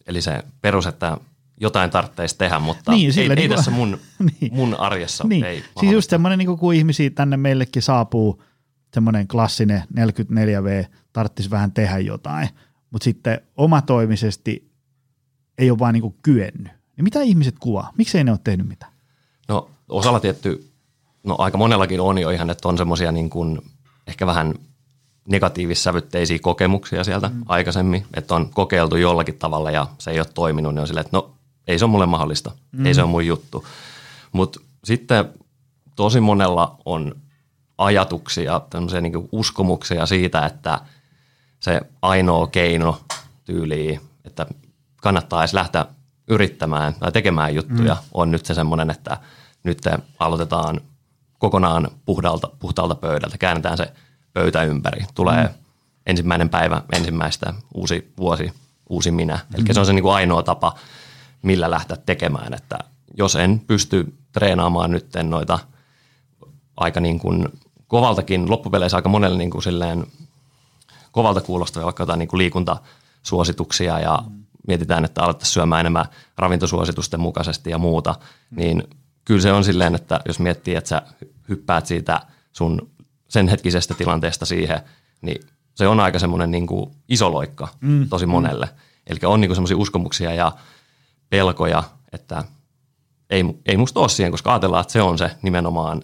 [0.06, 1.16] Eli se perus, että
[1.60, 3.98] jotain tarvitsisi tehdä, mutta niin, ei, niin ei tässä mun,
[4.40, 4.54] niin.
[4.54, 5.44] mun arjessa niin.
[5.44, 8.42] ei Siis just semmoinen, niin kun ihmisiä tänne meillekin saapuu,
[8.94, 12.48] semmoinen klassinen 44V, tarvitsisi vähän tehdä jotain,
[12.90, 14.68] mutta sitten omatoimisesti
[15.58, 16.72] ei ole vaan niin kyennyt.
[16.96, 17.92] Ja mitä ihmiset kuvaa?
[17.98, 18.92] Miksi ei ne ole tehnyt mitään?
[19.48, 20.70] No osalla tietty,
[21.24, 23.60] no aika monellakin on jo ihan, että on semmoisia niin kuin
[24.06, 24.54] ehkä vähän
[25.28, 27.42] negatiivissävytteisiä kokemuksia sieltä mm.
[27.46, 31.16] aikaisemmin, että on kokeiltu jollakin tavalla ja se ei ole toiminut, niin on silleen, että
[31.16, 31.37] no
[31.68, 32.86] ei se ole mulle mahdollista, mm.
[32.86, 33.66] ei se ole mun juttu.
[34.32, 35.28] Mutta sitten
[35.96, 37.14] tosi monella on
[37.78, 40.80] ajatuksia, tämmöisiä niin uskomuksia siitä, että
[41.60, 43.00] se ainoa keino
[43.44, 44.46] tyyliin, että
[44.96, 45.86] kannattaa edes lähteä
[46.28, 48.08] yrittämään tai tekemään juttuja, mm.
[48.14, 49.18] on nyt se semmoinen, että
[49.64, 49.78] nyt
[50.18, 50.80] aloitetaan
[51.38, 53.92] kokonaan puhdalta, puhtaalta pöydältä, käännetään se
[54.32, 55.04] pöytä ympäri.
[55.14, 55.54] Tulee mm.
[56.06, 58.52] ensimmäinen päivä, ensimmäistä, uusi vuosi,
[58.88, 59.38] uusi minä.
[59.54, 59.72] Eli mm.
[59.72, 60.74] se on se niin kuin ainoa tapa
[61.42, 62.78] millä lähteä tekemään, että
[63.16, 65.58] jos en pysty treenaamaan nyt noita
[66.76, 67.48] aika niin kuin
[67.86, 70.06] kovaltakin, loppupeleissä aika monelle niin kuin silleen
[71.12, 74.44] kovalta kuulostavia vaikka jotain niin kuin liikuntasuosituksia ja mm.
[74.68, 76.06] mietitään, että alettaisiin syömään enemmän
[76.38, 78.14] ravintosuositusten mukaisesti ja muuta,
[78.50, 78.56] mm.
[78.56, 78.84] niin
[79.24, 81.02] kyllä se on silleen, että jos miettii, että sä
[81.48, 82.20] hyppäät siitä
[82.52, 82.90] sun
[83.28, 84.80] sen hetkisestä tilanteesta siihen,
[85.22, 85.40] niin
[85.74, 88.08] se on aika semmoinen niin kuin iso loikka mm.
[88.08, 88.66] tosi monelle.
[88.66, 88.72] Mm.
[89.06, 90.52] Eli on niin semmoisia uskomuksia ja
[91.30, 92.44] pelkoja, että
[93.30, 96.02] ei, ei musta ole siihen, koska ajatellaan, että se on se nimenomaan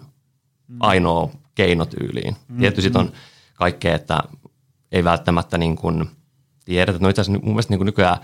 [0.67, 0.77] mm.
[0.79, 2.35] ainoa keino tyyliin.
[2.47, 2.57] Mm.
[2.57, 2.95] Tietysti mm.
[2.95, 3.11] on
[3.53, 4.23] kaikkea, että
[4.91, 6.09] ei välttämättä niin kuin
[6.65, 6.99] tiedetä.
[7.01, 8.17] No itse asiassa mun mielestä niin kuin nykyään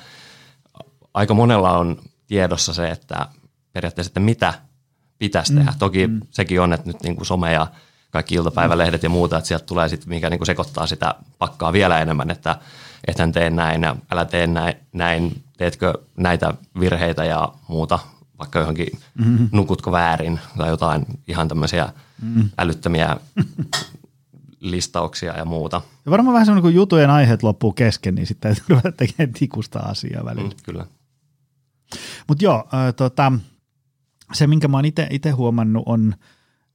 [1.14, 3.28] aika monella on tiedossa se, että
[3.74, 4.54] periaatteessa, että mitä
[5.18, 5.58] pitäisi mm.
[5.58, 5.74] tehdä.
[5.80, 6.20] Toki mm.
[6.30, 7.68] sekin on, että nyt niin kuin some ja
[8.12, 12.00] kaikki iltapäivälehdet ja muuta, että sieltä tulee sitten, mikä niin kuin sekoittaa sitä pakkaa vielä
[12.00, 12.56] enemmän, että
[13.08, 18.00] ethän tee näin ja älä tee näin, näin teetkö näitä virheitä ja muuta,
[18.40, 19.50] vaikka johonkin mm-hmm.
[19.52, 22.50] nukutko väärin tai jotain ihan tämmöisiä mm-hmm.
[22.58, 23.18] älyttömiä
[24.60, 25.82] listauksia ja muuta.
[26.06, 29.80] Ja varmaan vähän semmoinen, kun jutujen aiheet loppuu kesken, niin sitten täytyy ruveta tekemään tikusta
[29.80, 30.50] asiaa välillä.
[30.50, 30.86] Mm, kyllä.
[32.28, 33.32] Mutta joo, äh, tota,
[34.34, 36.16] se minkä mä oon itse huomannut on,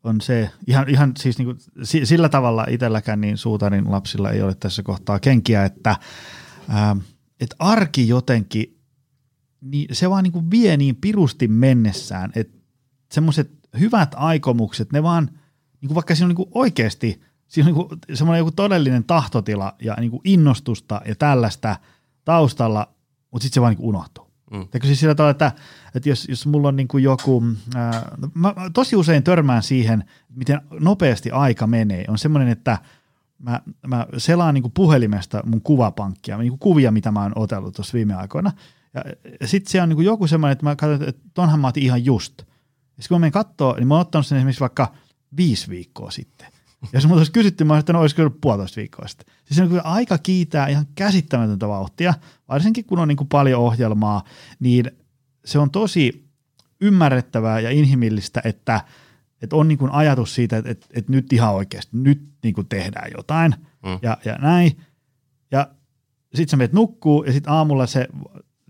[0.04, 4.82] on se, ihan, ihan siis niinku, sillä tavalla itselläkään niin suutarin lapsilla ei ole tässä
[4.82, 6.96] kohtaa kenkiä, että, äh,
[7.40, 8.75] että arki jotenkin
[9.70, 12.58] niin se vaan niin kuin vie niin pirusti mennessään, että
[13.12, 13.50] semmoiset
[13.80, 15.24] hyvät aikomukset, ne vaan,
[15.80, 19.74] niin kuin vaikka siinä on niin kuin oikeasti siinä on niin semmoinen joku todellinen tahtotila
[19.82, 21.76] ja niin kuin innostusta ja tällaista
[22.24, 22.88] taustalla,
[23.30, 24.26] mutta sitten se vaan niin kuin unohtuu.
[24.50, 24.66] Mm.
[24.82, 25.52] Siis sillä tavalla, että,
[25.94, 27.42] että jos, jos mulla on niin kuin joku,
[27.74, 32.78] ää, mä tosi usein törmään siihen, miten nopeasti aika menee, on semmoinen, että
[33.38, 37.74] mä, mä selaan niin kuin puhelimesta mun kuvapankkia, niin kuin kuvia, mitä mä oon otellut
[37.74, 38.52] tuossa viime aikoina–
[39.40, 42.04] ja sitten se on niin joku semmoinen, että mä katson, että tonhan mä otin ihan
[42.04, 42.38] just.
[42.38, 42.44] Ja
[43.02, 44.94] sitten kun mä menen katsoa, niin mä oon ottanut sen esimerkiksi vaikka
[45.36, 46.46] viisi viikkoa sitten.
[46.82, 49.34] Ja jos mulla olisi kysytty, mä olisin, että no olisiko ollut puolitoista viikkoa sitten.
[49.44, 52.14] Siis on aika kiitää ihan käsittämätöntä vauhtia,
[52.48, 54.24] varsinkin kun on niin kuin paljon ohjelmaa,
[54.60, 54.90] niin
[55.44, 56.26] se on tosi
[56.80, 58.80] ymmärrettävää ja inhimillistä, että,
[59.42, 62.68] että on niin kuin ajatus siitä, että, että, että nyt ihan oikeasti, nyt niin kuin
[62.68, 63.98] tehdään jotain mm.
[64.02, 64.80] ja, ja näin.
[65.50, 65.68] Ja
[66.34, 68.08] sitten sä menet nukkuu ja sitten aamulla se,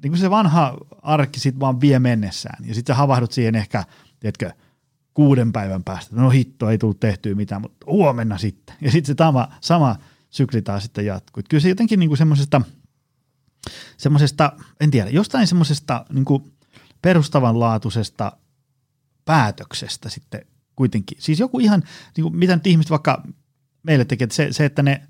[0.02, 2.64] niin kuin se vanha arkki sitten vaan vie mennessään.
[2.68, 3.84] Ja sitten sä havahdut siihen ehkä,
[4.20, 4.50] tiedätkö,
[5.14, 6.16] kuuden päivän päästä.
[6.16, 8.76] No hitto, ei tullut tehtyä mitään, mutta huomenna sitten.
[8.80, 9.96] Ja sitten se sama, sama
[10.30, 11.42] sykli taas sitten jatkuu.
[11.48, 12.60] Kyllä se jotenkin niin kuin semmoisesta,
[13.96, 16.52] semmoisesta, en tiedä, jostain semmoisesta niin kuin
[17.02, 18.32] perustavanlaatuisesta
[19.24, 20.40] päätöksestä sitten
[20.76, 21.18] kuitenkin.
[21.20, 21.82] Siis joku ihan,
[22.16, 23.22] niin kuin, mitä nyt ihmiset vaikka
[23.82, 25.08] meille tekee, että se, se, että ne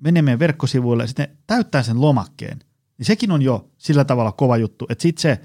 [0.00, 2.58] menee meidän verkkosivuille ja sitten täyttää sen lomakkeen,
[2.98, 5.40] niin sekin on jo sillä tavalla kova juttu, että sitten se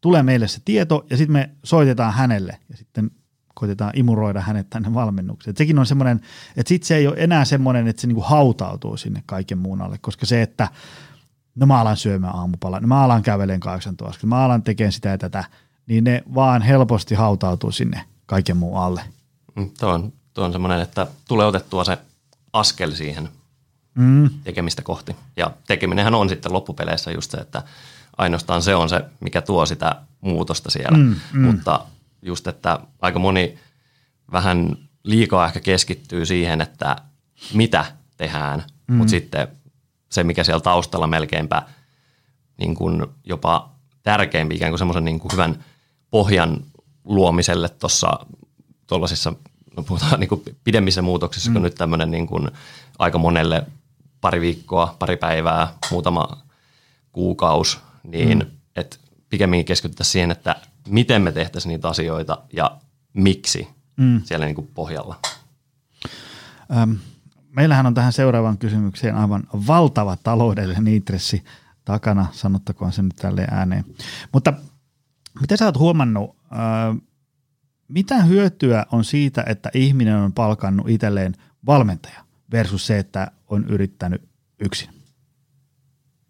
[0.00, 3.10] tulee meille se tieto ja sitten me soitetaan hänelle ja sitten
[3.54, 5.52] koitetaan imuroida hänet tänne valmennukseen.
[5.52, 6.20] Et sekin on semmoinen,
[6.56, 9.98] että sitten se ei ole enää semmoinen, että se niinku hautautuu sinne kaiken muun alle,
[9.98, 10.68] koska se, että
[11.54, 15.08] no mä alan syömään aamupala, no mä alan käveleen 18 askel, mä alan tekemään sitä
[15.08, 15.44] ja tätä,
[15.86, 19.02] niin ne vaan helposti hautautuu sinne kaiken muun alle.
[19.54, 21.98] Mm, tuo on, tuo on semmoinen, että tulee otettua se
[22.52, 23.28] askel siihen
[23.94, 24.30] mm.
[24.44, 25.16] tekemistä kohti.
[25.36, 27.62] Ja tekeminenhän on sitten loppupeleissä just se, että
[28.16, 30.98] ainoastaan se on se, mikä tuo sitä muutosta siellä.
[30.98, 31.40] Mm, mm.
[31.40, 31.80] Mutta
[32.22, 33.58] just, että aika moni
[34.32, 36.96] vähän liikaa ehkä keskittyy siihen, että
[37.54, 37.84] mitä
[38.16, 38.96] tehdään, mm.
[38.96, 39.48] mutta sitten
[40.10, 41.62] se, mikä siellä taustalla melkeinpä
[42.56, 43.70] niin kuin jopa
[44.02, 45.64] tärkeimpi ikään kuin semmoisen niin kuin hyvän
[46.10, 46.64] pohjan
[47.04, 48.26] luomiselle tuossa
[48.86, 49.32] tuollaisissa,
[49.76, 51.54] no puhutaan niin kuin pidemmissä muutoksissa, mm.
[51.54, 52.50] kun nyt tämmöinen niin kuin
[52.98, 53.66] aika monelle
[54.24, 56.42] pari viikkoa, pari päivää, muutama
[57.12, 58.46] kuukaus, niin mm.
[58.76, 58.96] että
[59.30, 60.56] pikemminkin keskityttäisiin siihen, että
[60.88, 62.76] miten me tehtäisiin niitä asioita ja
[63.14, 64.22] miksi mm.
[64.24, 65.18] siellä niin kuin pohjalla.
[66.82, 66.98] Öm,
[67.56, 71.44] meillähän on tähän seuraavaan kysymykseen aivan valtava taloudellinen intressi
[71.84, 73.84] takana, sanottakoon se nyt tälleen ääneen.
[74.32, 74.52] Mutta
[75.40, 76.58] mitä sä oot huomannut, öö,
[77.88, 81.34] mitä hyötyä on siitä, että ihminen on palkannut itselleen
[81.66, 82.23] valmentaja
[82.54, 84.90] versus se, että on yrittänyt yksin?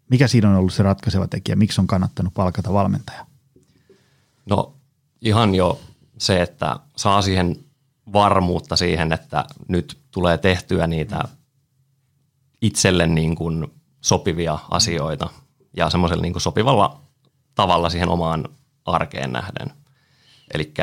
[0.09, 1.55] Mikä siinä on ollut se ratkaiseva tekijä?
[1.55, 3.25] Miksi on kannattanut palkata valmentaja?
[4.45, 4.75] No
[5.21, 5.81] ihan jo
[6.17, 7.55] se, että saa siihen
[8.13, 11.23] varmuutta siihen, että nyt tulee tehtyä niitä
[12.61, 13.67] itselle niin kuin
[14.01, 15.29] sopivia asioita
[15.77, 17.01] ja semmoisella niin sopivalla
[17.55, 18.49] tavalla siihen omaan
[18.85, 19.71] arkeen nähden.
[20.53, 20.73] Eli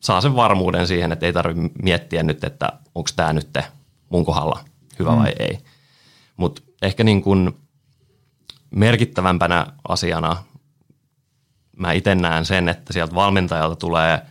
[0.00, 3.58] saa sen varmuuden siihen, että ei tarvitse miettiä nyt, että onko tämä nyt
[4.08, 4.64] mun kohdalla
[4.98, 5.18] hyvä mm.
[5.18, 5.58] vai ei.
[6.36, 7.58] Mutta ehkä niin kuin
[8.70, 10.36] merkittävämpänä asiana
[11.76, 14.22] mä itse näen sen, että sieltä valmentajalta tulee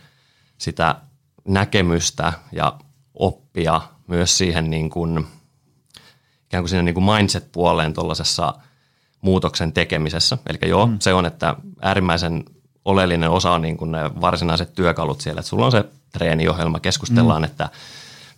[0.58, 0.96] sitä
[1.44, 2.78] näkemystä ja
[3.14, 5.26] oppia myös siihen niin kuin,
[6.46, 8.54] ikään kuin siinä niin kuin mindset-puoleen tuollaisessa
[9.20, 10.38] muutoksen tekemisessä.
[10.46, 10.96] Eli joo, mm.
[11.00, 12.44] se on, että äärimmäisen
[12.84, 17.42] oleellinen osa on niin kuin ne varsinaiset työkalut siellä, että sulla on se treeniohjelma, keskustellaan,
[17.42, 17.44] mm.
[17.44, 17.68] että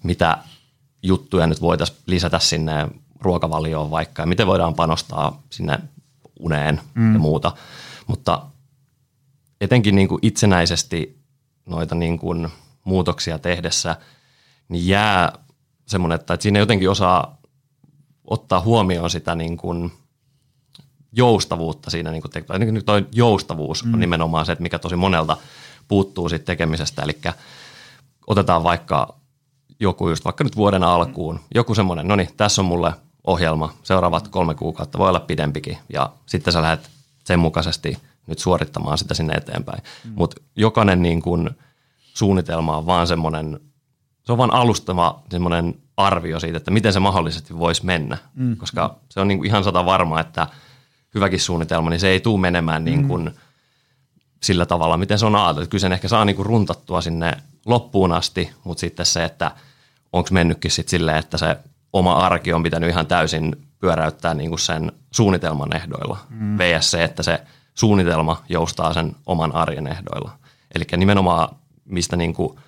[0.03, 0.39] mitä
[1.05, 2.89] juttuja nyt voitaisiin lisätä sinne
[3.21, 5.79] ruokavalioon vaikka ja miten voidaan panostaa sinne
[6.41, 7.13] uneen mm.
[7.13, 7.53] ja muuta.
[8.07, 8.43] Mutta
[9.61, 11.19] etenkin niin kuin itsenäisesti
[11.67, 12.49] noita niin kuin
[12.85, 13.97] muutoksia tehdessä,
[14.69, 15.33] niin jää
[15.87, 17.39] semmoinen, että siinä jotenkin osaa
[18.25, 19.93] ottaa huomioon sitä niin kuin
[21.13, 22.11] joustavuutta siinä.
[22.11, 23.95] Niin kuin te- niin toi joustavuus mm.
[23.95, 25.37] on nimenomaan se, että mikä tosi monelta
[25.89, 27.03] puuttuu siitä tekemisestä.
[27.03, 27.19] Eli
[28.27, 29.24] otetaan vaikka
[29.81, 32.93] joku just vaikka nyt vuoden alkuun, joku semmoinen, no niin, tässä on mulle
[33.27, 36.91] ohjelma, seuraavat kolme kuukautta, voi olla pidempikin, ja sitten sä lähdet
[37.25, 39.83] sen mukaisesti nyt suorittamaan sitä sinne eteenpäin.
[40.05, 40.13] Mm.
[40.15, 41.51] Mutta jokainen niin kun
[42.15, 43.61] suunnitelma on vaan semmoinen,
[44.25, 48.57] se on vaan alustava semmoinen arvio siitä, että miten se mahdollisesti voisi mennä, mm.
[48.57, 50.47] koska se on niin kuin ihan sata varma, että
[51.15, 53.33] hyväkin suunnitelma, niin se ei tule menemään niin kuin mm.
[54.43, 55.71] sillä tavalla, miten se on ajateltu.
[55.71, 59.51] Kyllä sen ehkä saa niin kuin runtattua sinne loppuun asti, mutta sitten se, että
[60.13, 61.57] onko mennytkin sitten silleen, että se
[61.93, 66.19] oma arki on pitänyt ihan täysin pyöräyttää niin kuin sen suunnitelman ehdoilla.
[66.29, 66.59] Mm.
[66.59, 67.41] VS se, että se
[67.75, 70.31] suunnitelma joustaa sen oman arjen ehdoilla.
[70.75, 71.49] Eli nimenomaan
[71.85, 72.59] mistä niin kuin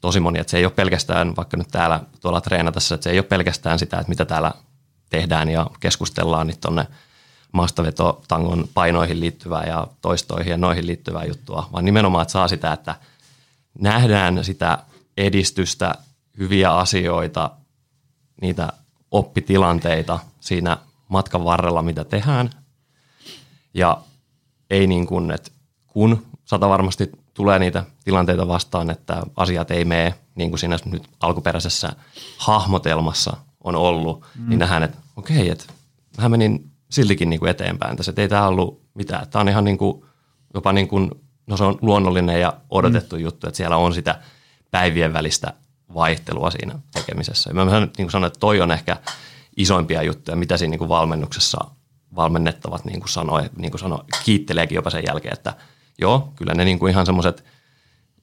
[0.00, 3.18] tosi moni, että se ei ole pelkästään, vaikka nyt täällä tuolla treenatessa, että se ei
[3.18, 4.52] ole pelkästään sitä, että mitä täällä
[5.10, 6.86] tehdään ja keskustellaan niin tuonne
[7.52, 12.94] maastavetotangon painoihin liittyvää ja toistoihin ja noihin liittyvää juttua, vaan nimenomaan, että saa sitä, että
[13.78, 14.78] nähdään sitä
[15.16, 15.94] edistystä,
[16.38, 17.50] hyviä asioita,
[18.40, 18.72] niitä
[19.10, 20.76] oppitilanteita siinä
[21.08, 22.50] matkan varrella, mitä tehdään.
[23.74, 24.00] Ja
[24.70, 25.50] ei niin kuin, että
[25.86, 31.08] kun sata varmasti tulee niitä tilanteita vastaan, että asiat ei mene niin kuin siinä nyt
[31.20, 31.92] alkuperäisessä
[32.38, 34.48] hahmotelmassa on ollut, mm.
[34.48, 35.64] niin nähdään, että okei, että
[36.22, 39.28] mä menin siltikin niin kuin eteenpäin tässä, että ei tämä ollut mitään.
[39.28, 40.04] Tämä on ihan niin kuin,
[40.54, 41.10] jopa niin kuin,
[41.46, 43.22] no se on luonnollinen ja odotettu mm.
[43.22, 44.20] juttu, että siellä on sitä
[44.70, 45.52] päivien välistä
[45.94, 47.50] vaihtelua siinä tekemisessä.
[47.50, 48.96] Ja mä sanon, niin kuin sanoin, että toi on ehkä
[49.56, 51.64] isoimpia juttuja, mitä siinä niin kuin valmennuksessa
[52.16, 55.54] valmennettavat niin kuin sanoi, niin kuin sanoi, kiitteleekin jopa sen jälkeen, että
[55.98, 57.44] joo, kyllä ne niin kuin ihan semmoiset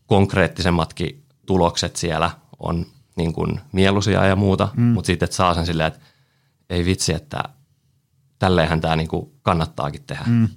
[0.06, 4.84] konkreettisemmatkin tulokset siellä on niin kuin mieluisia ja muuta, mm.
[4.84, 6.00] mutta sitten että saa sen silleen, että
[6.70, 7.44] ei vitsi, että
[8.40, 10.24] tälleenhän tämä niin kuin kannattaakin tehdä.
[10.28, 10.50] Mm.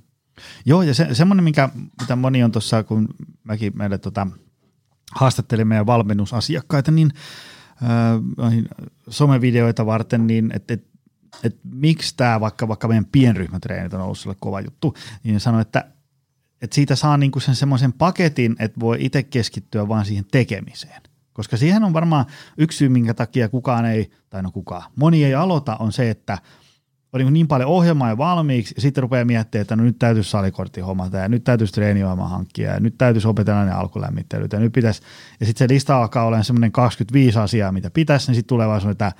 [0.64, 1.68] Joo, ja se, semmoinen, mikä,
[2.00, 3.08] mitä moni on tuossa, kun
[3.44, 4.26] mäkin meille tota,
[5.14, 7.10] haastattelin meidän valmennusasiakkaita, niin
[7.82, 8.64] äh,
[9.08, 10.84] somevideoita varten, niin että et,
[11.44, 14.94] et, miksi tämä vaikka, vaikka meidän pienryhmätreenit on ollut sulle kova juttu,
[15.24, 15.84] niin sanoi, että
[16.62, 21.02] et siitä saa niinku sen semmoisen paketin, että voi itse keskittyä vaan siihen tekemiseen.
[21.32, 22.26] Koska siihen on varmaan
[22.58, 26.38] yksi syy, minkä takia kukaan ei, tai no kukaan, moni ei aloita, on se, että–
[27.14, 30.30] on niin, niin paljon ohjelmaa jo valmiiksi, ja sitten rupeaa miettimään, että no nyt täytyisi
[30.30, 34.72] salikortti hommata, ja nyt täytyisi treeniohjelma hankkia, ja nyt täytyisi opetella ne alkulämmittelyt, ja nyt
[34.72, 35.02] pitäisi,
[35.40, 38.90] ja sitten se lista alkaa olla semmoinen 25 asiaa, mitä pitäisi, niin sitten tulee vaan
[38.90, 39.12] että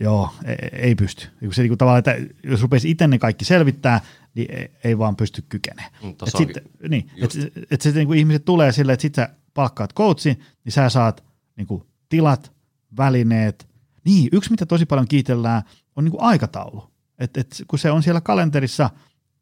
[0.00, 1.26] joo, ei, ei pysty.
[1.52, 4.00] Se niin tavallaan, että jos rupeisi itse ne kaikki selvittää,
[4.34, 5.92] niin ei, ei vaan pysty kykenemään.
[6.02, 6.58] Mm, et sit,
[6.88, 7.30] niin, et,
[7.70, 11.24] et, et niin kuin ihmiset tulee silleen, että sitten sä palkkaat coachin, niin sä saat
[11.56, 12.52] niin kuin tilat,
[12.96, 13.68] välineet.
[14.04, 15.62] Niin, yksi mitä tosi paljon kiitellään
[15.96, 16.91] on niin kuin aikataulu.
[17.22, 18.90] Et, et, kun se on siellä kalenterissa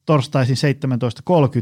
[0.07, 0.57] torstaisin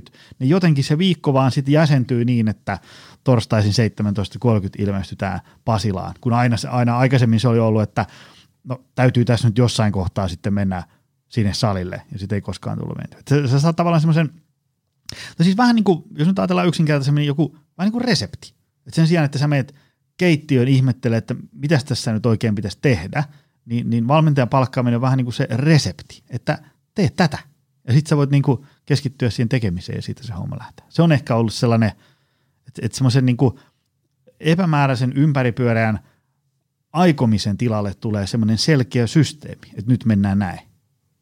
[0.08, 2.78] 17.30, niin jotenkin se viikko vaan sitten jäsentyy niin, että
[3.24, 3.72] torstaisin
[4.04, 8.06] 17.30 ilmestytään Pasilaan, kun aina, aina aikaisemmin se oli ollut, että
[8.64, 10.82] no, täytyy tässä nyt jossain kohtaa sitten mennä
[11.28, 13.16] sinne salille, ja sitten ei koskaan tullut menty.
[13.28, 14.30] Se, se saa tavallaan semmoisen,
[15.38, 18.54] no siis vähän niin kuin, jos nyt ajatellaan yksinkertaisemmin joku, vähän niin kuin resepti.
[18.86, 19.74] Et sen sijaan, että sä meet
[20.16, 23.24] keittiöön ihmettelee, että mitä tässä nyt oikein pitäisi tehdä,
[23.68, 26.58] niin, niin valmentajan palkkaaminen on vähän niin kuin se resepti, että
[26.94, 27.38] tee tätä.
[27.86, 30.86] Ja sitten sä voit niin kuin keskittyä siihen tekemiseen ja siitä se homma lähtee.
[30.88, 31.92] Se on ehkä ollut sellainen,
[32.68, 33.58] että, että semmoisen niin kuin
[34.40, 35.98] epämääräisen ympäripyöreän
[36.92, 40.60] aikomisen tilalle tulee semmoinen selkeä systeemi, että nyt mennään näin.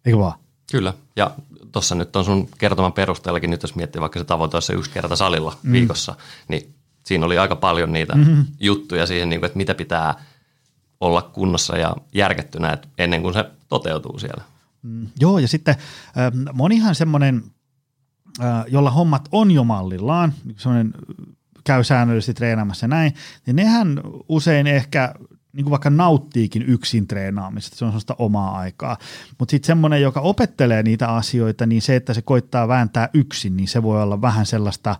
[0.04, 0.38] Eikö vaan?
[0.70, 1.36] Kyllä, ja
[1.72, 5.16] tuossa nyt on sun kertoman perusteellakin, nyt jos miettii vaikka se tavoite olisi yksi kerta
[5.16, 5.72] salilla mm.
[5.72, 6.14] viikossa,
[6.48, 8.46] niin siinä oli aika paljon niitä mm-hmm.
[8.60, 10.14] juttuja siihen, niin kuin, että mitä pitää–
[11.00, 14.44] olla kunnossa ja järkettynä ennen kuin se toteutuu siellä.
[14.82, 17.42] Mm, joo, ja sitten äh, monihan semmoinen,
[18.40, 20.94] äh, jolla hommat on jo mallillaan, semmoinen
[21.64, 23.14] käy säännöllisesti treenaamassa näin,
[23.46, 25.14] niin nehän usein ehkä
[25.56, 28.96] niin kuin vaikka nauttiikin yksin treenaamista, se on sellaista omaa aikaa.
[29.38, 33.68] Mutta sitten semmoinen, joka opettelee niitä asioita, niin se, että se koittaa vääntää yksin, niin
[33.68, 34.96] se voi olla vähän sellaista,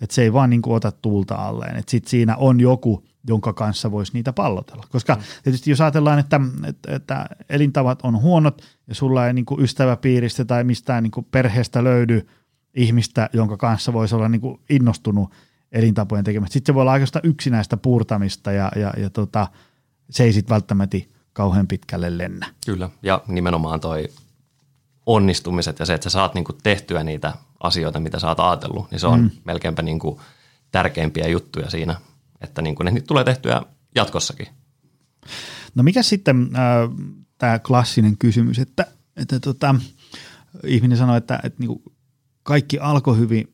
[0.00, 1.76] että se ei vaan niin kuin ota tuulta alleen.
[1.76, 4.84] Että sitten siinä on joku, jonka kanssa voisi niitä pallotella.
[4.90, 5.22] Koska mm.
[5.42, 10.44] tietysti jos ajatellaan, että, että, että elintavat on huonot ja sulla ei niin kuin ystäväpiiristä
[10.44, 12.26] tai mistään niin kuin perheestä löydy
[12.74, 15.30] ihmistä, jonka kanssa voisi olla niin kuin innostunut
[15.72, 16.52] elintapojen tekemistä.
[16.52, 19.46] Sitten se voi olla aikaista yksinäistä puurtamista ja, ja, ja tota,
[20.10, 20.98] se ei sitten välttämättä
[21.32, 22.46] kauhean pitkälle lennä.
[22.66, 24.08] Kyllä, ja nimenomaan toi
[25.06, 29.00] onnistumiset ja se, että sä saat niinku tehtyä niitä asioita, mitä sä oot ajatellut, niin
[29.00, 29.30] se on mm.
[29.44, 30.20] melkeinpä niinku
[30.72, 31.96] tärkeimpiä juttuja siinä
[32.40, 33.62] että niin kuin ne tulee tehtyä
[33.94, 34.46] jatkossakin.
[35.74, 36.90] No mikä sitten äh,
[37.38, 39.74] tämä klassinen kysymys, että, että tota,
[40.64, 41.82] ihminen sanoo, että, että niin kuin
[42.42, 43.52] kaikki alkoi hyvin,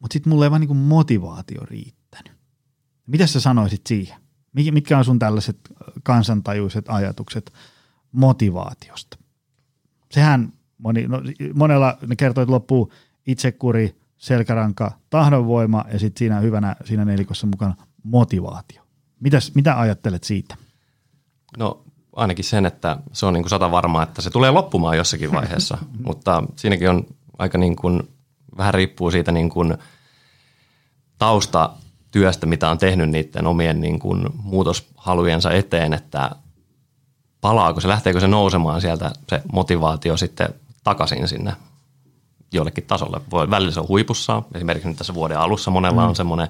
[0.00, 2.32] mutta sitten mulla ei vaan niin kuin motivaatio riittänyt.
[3.06, 4.20] Mitä sä sanoisit siihen?
[4.52, 5.58] Mitkä on sun tällaiset
[6.02, 7.52] kansantajuiset ajatukset
[8.12, 9.18] motivaatiosta?
[10.10, 11.22] Sehän moni, no,
[11.54, 12.92] monella ne kertoo, että loppuu
[13.26, 18.82] itsekuri, selkäranka, tahdonvoima ja sitten siinä hyvänä siinä nelikossa mukana motivaatio.
[19.20, 20.56] Mitäs, mitä ajattelet siitä?
[21.58, 21.84] No
[22.16, 25.78] ainakin sen, että se on niin kuin sata varmaa, että se tulee loppumaan jossakin vaiheessa,
[26.06, 27.06] mutta siinäkin on
[27.38, 28.02] aika niin kuin,
[28.56, 29.78] vähän riippuu siitä niin kuin
[31.18, 36.30] taustatyöstä, mitä on tehnyt niiden omien niin kuin muutoshalujensa eteen, että
[37.40, 40.48] palaako se, lähteekö se nousemaan sieltä se motivaatio sitten
[40.84, 41.52] takaisin sinne
[42.52, 43.20] jollekin tasolle.
[43.30, 46.08] Voi, välillä se on huipussa, esimerkiksi nyt tässä vuoden alussa monella mm.
[46.08, 46.48] on semmoinen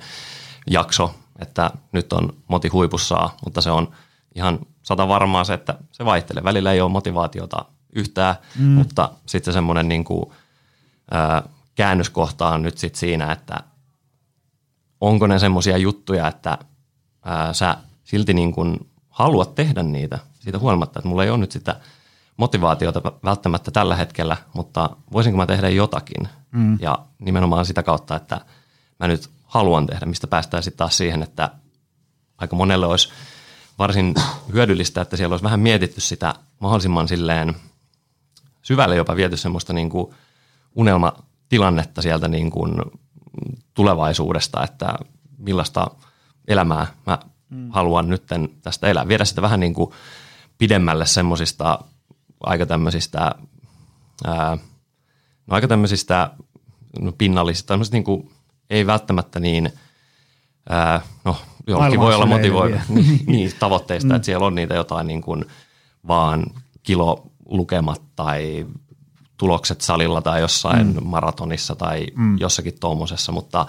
[0.70, 3.88] jakso, että nyt on moti huipussaan, mutta se on
[4.34, 6.44] ihan sata varmaa se, että se vaihtelee.
[6.44, 8.64] Välillä ei ole motivaatiota yhtään, mm.
[8.64, 10.30] mutta sitten semmoinen niin kuin,
[11.10, 11.42] ää,
[11.74, 13.60] käännöskohta on nyt sitten siinä, että
[15.00, 16.58] onko ne semmoisia juttuja, että
[17.24, 21.52] ää, sä silti niin kuin haluat tehdä niitä siitä huolimatta, että mulla ei ole nyt
[21.52, 21.80] sitä
[22.36, 26.78] motivaatiota välttämättä tällä hetkellä, mutta voisinko mä tehdä jotakin mm.
[26.80, 28.40] ja nimenomaan sitä kautta, että
[29.00, 31.50] mä nyt haluan tehdä, mistä päästään sitten taas siihen, että
[32.38, 33.08] aika monelle olisi
[33.78, 34.14] varsin
[34.52, 37.56] hyödyllistä, että siellä olisi vähän mietitty sitä mahdollisimman silleen
[38.62, 40.14] syvälle jopa viety semmoista niin kuin
[40.74, 42.74] unelmatilannetta sieltä niin kuin
[43.74, 44.94] tulevaisuudesta, että
[45.38, 45.86] millaista
[46.48, 47.18] elämää mä
[47.50, 47.70] mm.
[47.70, 48.22] haluan nyt
[48.62, 49.08] tästä elää.
[49.08, 49.90] Viedä sitä vähän niin kuin
[50.58, 51.78] pidemmälle semmoisista
[52.40, 53.34] aika tämmöisistä,
[54.26, 54.58] ää,
[55.46, 56.30] no aika tämmöisistä
[57.00, 58.30] no pinnallisista, tämmöisistä niin kuin,
[58.70, 59.72] ei välttämättä niin,
[60.68, 64.16] ää, no jollekin voi olla motivoiva niin, niin, tavoitteista, mm.
[64.16, 65.44] että siellä on niitä jotain niin kuin
[66.08, 66.46] vaan
[66.82, 68.66] kilolukemat tai
[69.36, 71.06] tulokset salilla tai jossain mm.
[71.06, 72.38] maratonissa tai mm.
[72.38, 73.66] jossakin tuommoisessa, mutta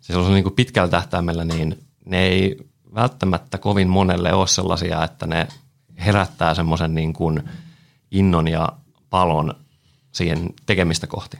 [0.00, 2.56] se on niin kuin pitkällä tähtäimellä, niin ne ei
[2.94, 5.48] välttämättä kovin monelle ole sellaisia, että ne
[5.98, 7.42] herättää semmoisen niin kuin
[8.10, 8.68] innon ja
[9.10, 9.54] palon
[10.12, 11.38] siihen tekemistä kohti.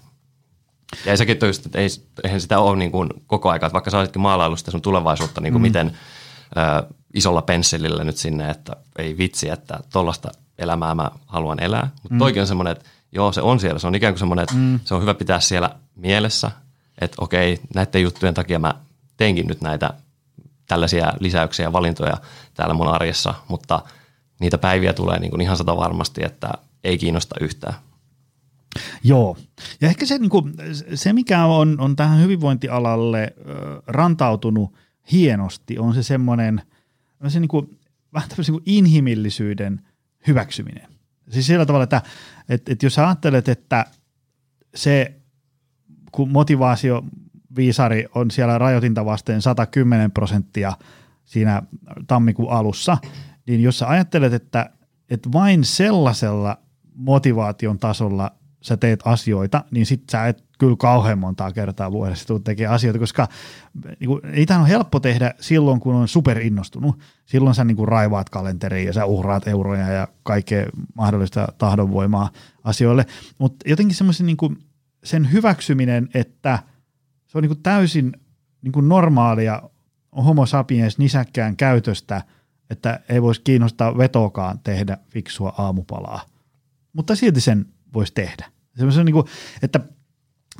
[1.07, 1.89] Ja sekin just, että ei,
[2.25, 5.53] eihän sitä ole niin kuin koko aika, että vaikka sä olisikin maalailusta sun tulevaisuutta, niin
[5.53, 5.67] kuin mm.
[5.67, 5.99] miten
[6.57, 11.91] ö, isolla pensselillä nyt sinne, että ei vitsi, että tollasta elämää mä haluan elää.
[12.03, 12.19] Mutta mm.
[12.19, 13.79] toikin on semmoinen, että joo, se on siellä.
[13.79, 14.81] Se on ikään kuin semmoinen, että mm.
[14.85, 16.51] se on hyvä pitää siellä mielessä,
[17.01, 18.75] että okei, näiden juttujen takia mä
[19.17, 19.95] teinkin nyt näitä
[20.69, 22.17] tällaisia lisäyksiä ja valintoja
[22.55, 23.83] täällä mun arjessa, mutta
[24.41, 26.49] niitä päiviä tulee niin kuin ihan sata varmasti, että
[26.85, 27.75] ei kiinnosta yhtään.
[29.05, 29.37] Joo,
[29.81, 30.55] ja ehkä se, niin kuin,
[30.95, 33.35] se mikä on, on tähän hyvinvointialalle
[33.87, 34.75] rantautunut
[35.13, 36.63] hienosti, on se semmoinen
[37.29, 37.79] se niin kuin,
[38.13, 39.81] vähän tämmöisen niin inhimillisyyden
[40.27, 40.89] hyväksyminen.
[41.31, 42.03] Siis sillä tavalla, että,
[42.49, 43.87] että, että jos ajattelet, että
[44.75, 45.15] se,
[46.13, 47.05] kun motivaatio
[47.57, 50.73] viisari on siellä rajoitinta vasten 110 prosenttia
[51.25, 51.63] siinä
[52.07, 52.99] tammikuun alussa,
[53.47, 54.71] niin jos sä ajattelet, että,
[55.11, 56.59] että vain sellaisella
[56.95, 58.33] motivaation tasolla
[58.65, 62.99] sä teet asioita, niin sit sä et kyllä kauhean montaa kertaa vuodessa tuu tekemään asioita,
[62.99, 63.29] koska
[64.01, 66.99] niin kuin, ei tämä ole helppo tehdä silloin, kun on superinnostunut.
[67.27, 72.31] Silloin sä niin kuin, raivaat kalenteriin ja sä uhraat euroja ja kaikkea mahdollista tahdonvoimaa
[72.65, 73.07] asioille.
[73.39, 74.59] Mutta jotenkin semmoisen niin
[75.05, 76.59] sen hyväksyminen, että
[77.27, 78.13] se on niin kuin, täysin
[78.63, 79.63] niin kuin normaalia
[80.17, 82.23] homo sapiens nisäkkään käytöstä,
[82.71, 86.21] että ei voisi kiinnostaa vetokaan tehdä fiksua aamupalaa.
[86.93, 88.54] Mutta silti sen voisi tehdä.
[88.77, 89.27] Semmoisen niin kuin,
[89.63, 89.81] että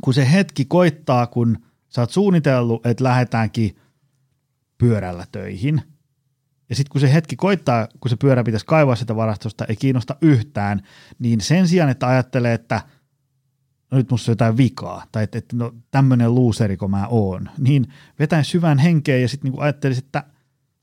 [0.03, 3.77] kun se hetki koittaa, kun sä oot suunnitellut, että lähdetäänkin
[4.79, 5.83] pyörällä töihin,
[6.69, 10.17] ja sitten kun se hetki koittaa, kun se pyörä pitäisi kaivaa sitä varastosta, ei kiinnosta
[10.21, 10.83] yhtään,
[11.19, 12.83] niin sen sijaan, että ajattelee, että
[13.91, 17.51] no nyt musta on jotain vikaa, tai että, että no tämmöinen luuseri kun mä oon,
[17.59, 17.87] niin
[18.19, 20.25] vetäisi syvän henkeä ja sitten niinku ajattelisi, että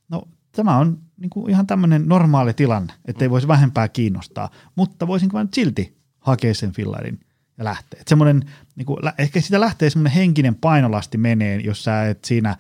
[0.10, 5.38] no tämä on niinku ihan tämmöinen normaali tilanne, että ei voisi vähempää kiinnostaa, mutta voisinko
[5.38, 7.20] mä nyt silti hakea sen fillarin–
[7.62, 8.02] ja lähtee.
[8.08, 12.58] semmoinen, niin kuin, ehkä sitä lähtee semmoinen henkinen painolasti meneen, jos sä et siinä,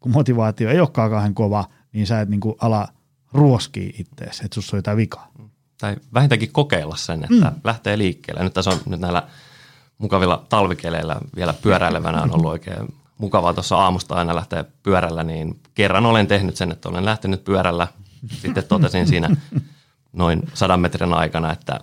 [0.00, 2.88] kun motivaatio ei olekaan kauhean kova, niin sä et niin kuin ala
[3.32, 5.32] ruoskii ittees, että sussa on jotain vikaa.
[5.80, 7.60] Tai vähintäänkin kokeilla sen, että mm.
[7.64, 8.44] lähtee liikkeelle.
[8.44, 9.22] Nyt tässä on nyt näillä
[9.98, 16.06] mukavilla talvikeleillä vielä pyöräilevänä on ollut oikein mukavaa tuossa aamusta aina lähteä pyörällä, niin kerran
[16.06, 17.88] olen tehnyt sen, että olen lähtenyt pyörällä.
[18.42, 19.36] Sitten totesin siinä
[20.12, 21.80] noin sadan metrin aikana, että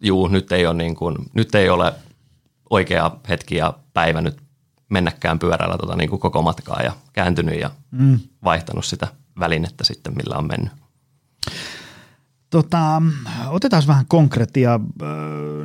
[0.00, 1.94] juu, nyt ei ole, niin kuin, nyt ei ole
[2.70, 4.42] oikea hetki ja päivä nyt
[4.88, 8.20] mennäkään pyörällä tota, niin kuin koko matkaa ja kääntynyt ja mm.
[8.44, 9.08] vaihtanut sitä
[9.38, 10.72] välinettä sitten, millä on mennyt.
[12.50, 13.02] Tota,
[13.48, 14.80] otetaan vähän konkreettia.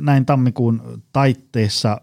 [0.00, 2.00] Näin tammikuun taitteessa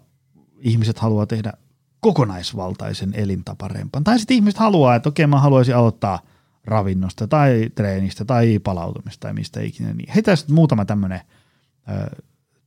[0.60, 1.54] ihmiset haluaa tehdä
[2.00, 4.04] kokonaisvaltaisen elintaparempaan.
[4.04, 6.19] Tai sitten ihmiset haluaa, että okei mä haluaisin aloittaa
[6.65, 9.93] ravinnosta tai treenistä tai palautumista tai mistä ikinä.
[9.93, 11.22] Niin heitä sitten muutama tämmöinen–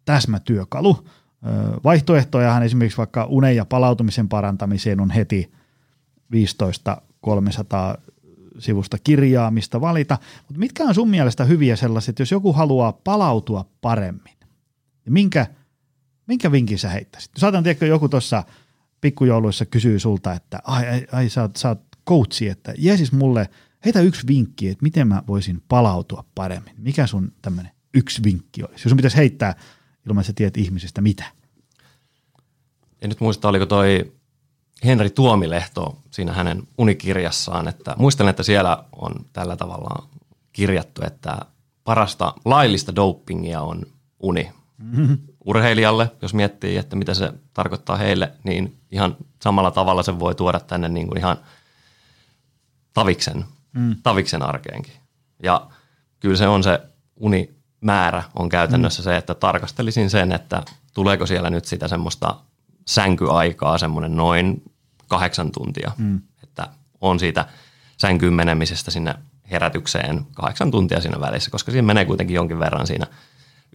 [0.04, 1.06] täsmätyökalu.
[1.84, 5.52] Vaihtoehtojahan esimerkiksi vaikka unen ja palautumisen parantamiseen on heti
[6.30, 7.96] 15 300
[8.58, 10.18] sivusta kirjaa, mistä valita.
[10.38, 14.36] Mutta mitkä on sun mielestä hyviä sellaiset, jos joku haluaa palautua paremmin?
[15.06, 15.46] Ja minkä,
[16.26, 17.30] minkä vinkin sä heittäisit?
[17.36, 18.44] Saatan tiedä, joku tuossa
[19.00, 23.50] pikkujouluissa kysyy sulta, että ai, ai, ai sä, oot, sä oot coachi, että jeesis mulle,
[23.84, 26.74] heitä yksi vinkki, että miten mä voisin palautua paremmin.
[26.78, 28.74] Mikä sun tämmöinen yksi vinkki olisi?
[28.84, 29.54] Jos sun pitäisi heittää
[30.06, 31.24] ilman, että sä tiedät ihmisestä mitä.
[33.02, 34.12] En nyt muista, oliko toi
[34.84, 40.08] Henri Tuomilehto siinä hänen unikirjassaan, että muistelen, että siellä on tällä tavalla
[40.52, 41.38] kirjattu, että
[41.84, 43.86] parasta laillista dopingia on
[44.20, 44.52] uni.
[44.78, 45.18] Mm-hmm.
[45.44, 50.60] Urheilijalle, jos miettii, että mitä se tarkoittaa heille, niin ihan samalla tavalla se voi tuoda
[50.60, 51.36] tänne niin kuin ihan
[52.94, 53.96] taviksen, mm.
[54.02, 54.92] taviksen arkeenkin.
[55.42, 55.66] Ja
[56.20, 56.80] kyllä se on se
[57.16, 59.04] uni määrä on käytännössä mm.
[59.04, 60.62] se, että tarkastelisin sen, että
[60.94, 62.34] tuleeko siellä nyt sitä semmoista
[62.86, 64.62] sänkyaikaa semmoinen noin
[65.08, 66.20] kahdeksan tuntia, mm.
[66.42, 66.68] että
[67.00, 67.46] on siitä
[67.96, 69.14] sänkyyn menemisestä sinne
[69.50, 73.06] herätykseen kahdeksan tuntia siinä välissä, koska siinä menee kuitenkin jonkin verran siinä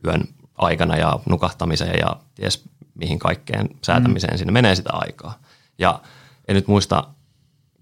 [0.05, 0.23] yön
[0.57, 2.63] aikana ja nukahtamiseen ja ties
[2.95, 4.37] mihin kaikkeen säätämiseen mm.
[4.37, 5.39] siinä menee sitä aikaa.
[5.77, 6.01] Ja
[6.47, 7.03] en nyt muista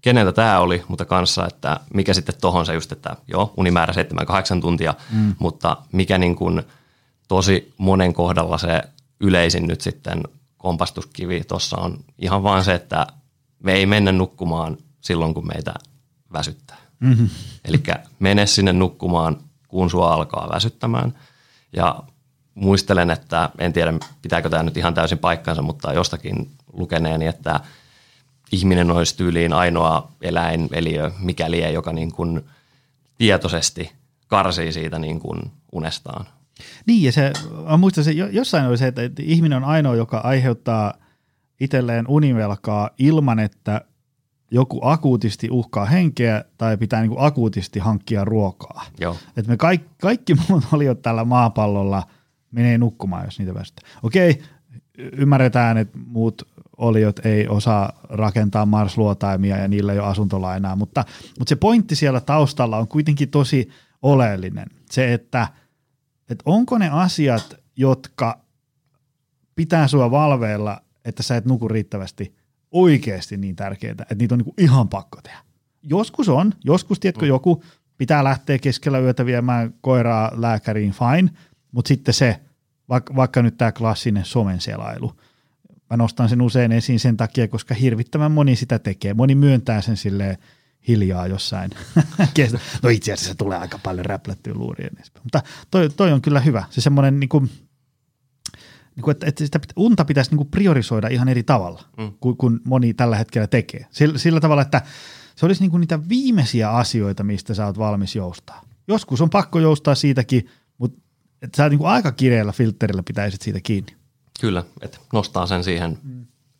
[0.00, 3.92] keneltä tämä oli, mutta kanssa, että mikä sitten tohon se just, että joo, unimäärä
[4.58, 5.34] 7-8 tuntia, mm.
[5.38, 6.62] mutta mikä niin kuin
[7.28, 8.82] tosi monen kohdalla se
[9.20, 10.22] yleisin nyt sitten
[10.58, 13.06] kompastuskivi tuossa on ihan vaan se, että
[13.62, 15.74] me ei mennä nukkumaan silloin, kun meitä
[16.32, 16.76] väsyttää.
[17.00, 17.28] Mm-hmm.
[17.64, 17.82] Eli
[18.18, 19.36] mene sinne nukkumaan,
[19.68, 21.14] kun sua alkaa väsyttämään.
[21.76, 22.02] Ja
[22.54, 23.92] muistelen, että en tiedä
[24.22, 27.60] pitääkö tämä nyt ihan täysin paikkansa, mutta jostakin lukeneeni, että
[28.52, 32.40] ihminen olisi tyyliin ainoa eläin, eliö, mikäli joka niin kuin
[33.18, 33.92] tietoisesti
[34.26, 35.40] karsii siitä niin kuin
[35.72, 36.26] unestaan.
[36.86, 37.32] Niin, ja se,
[37.68, 40.94] mä muistan se, jossain oli se, että ihminen on ainoa, joka aiheuttaa
[41.60, 43.80] itselleen univelkaa ilman, että
[44.50, 48.84] joku akuutisti uhkaa henkeä tai pitää niin kuin akuutisti hankkia ruokaa.
[49.00, 49.16] Joo.
[49.36, 52.02] Et me kaikki, kaikki muut oliot tällä maapallolla
[52.50, 53.88] menee nukkumaan, jos niitä väsyttää.
[54.02, 54.42] Okei,
[54.98, 56.48] ymmärretään, että muut
[56.80, 61.04] oliot ei osaa rakentaa marsluotaimia ja niillä ei ole asuntolainaa, mutta,
[61.38, 63.68] mutta se pointti siellä taustalla on kuitenkin tosi
[64.02, 64.66] oleellinen.
[64.90, 65.48] Se, että,
[66.30, 68.40] että onko ne asiat, jotka
[69.54, 72.34] pitää sua valveilla, että sä et nuku riittävästi,
[72.70, 75.38] oikeasti niin tärkeitä, että niitä on niin ihan pakko tehdä.
[75.82, 77.28] Joskus on, joskus tiedätkö mm.
[77.28, 77.64] joku
[77.98, 81.30] pitää lähteä keskellä yötä viemään koiraa lääkäriin, fine,
[81.72, 82.40] mutta sitten se,
[82.88, 85.12] vaikka, vaikka nyt tämä klassinen somen selailu–
[85.90, 89.14] Mä nostan sen usein esiin sen takia, koska hirvittävän moni sitä tekee.
[89.14, 90.38] Moni myöntää sen sille
[90.88, 91.70] hiljaa jossain.
[92.82, 94.90] no itse asiassa tulee aika paljon räplättyä luurien.
[95.22, 96.64] Mutta toi, toi on kyllä hyvä.
[96.70, 97.50] Se semmoinen, niin kuin,
[98.96, 102.12] niin kuin, että, että sitä unta pitäisi niin kuin priorisoida ihan eri tavalla mm.
[102.20, 103.86] kuin, kuin moni tällä hetkellä tekee.
[103.90, 104.82] Sillä, sillä tavalla, että
[105.36, 108.64] se olisi niin kuin niitä viimeisiä asioita, mistä sä oot valmis joustaa.
[108.88, 111.00] Joskus on pakko joustaa siitäkin, mutta
[111.42, 113.99] että sä niin kuin aika kireellä filterillä pitäisit siitä kiinni.
[114.40, 115.98] Kyllä, että nostaa sen siihen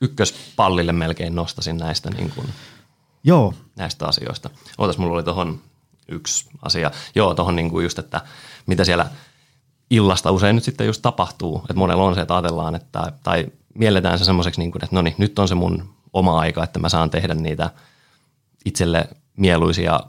[0.01, 2.47] ykköspallille melkein nostasin näistä, niin kuin,
[3.25, 3.55] Joo.
[3.77, 4.51] näistä asioista.
[4.79, 5.61] Ootas, mulla oli tuohon
[6.09, 6.91] yksi asia.
[7.15, 8.21] Joo, tuohon niin kuin just, että
[8.67, 9.07] mitä siellä
[9.91, 11.59] illasta usein nyt sitten just tapahtuu.
[11.59, 15.03] Että monella on se, että ajatellaan, että, tai mielletään se semmoiseksi, niin kuin, että no
[15.03, 17.71] niin, nyt on se mun oma aika, että mä saan tehdä niitä
[18.65, 20.01] itselle mieluisia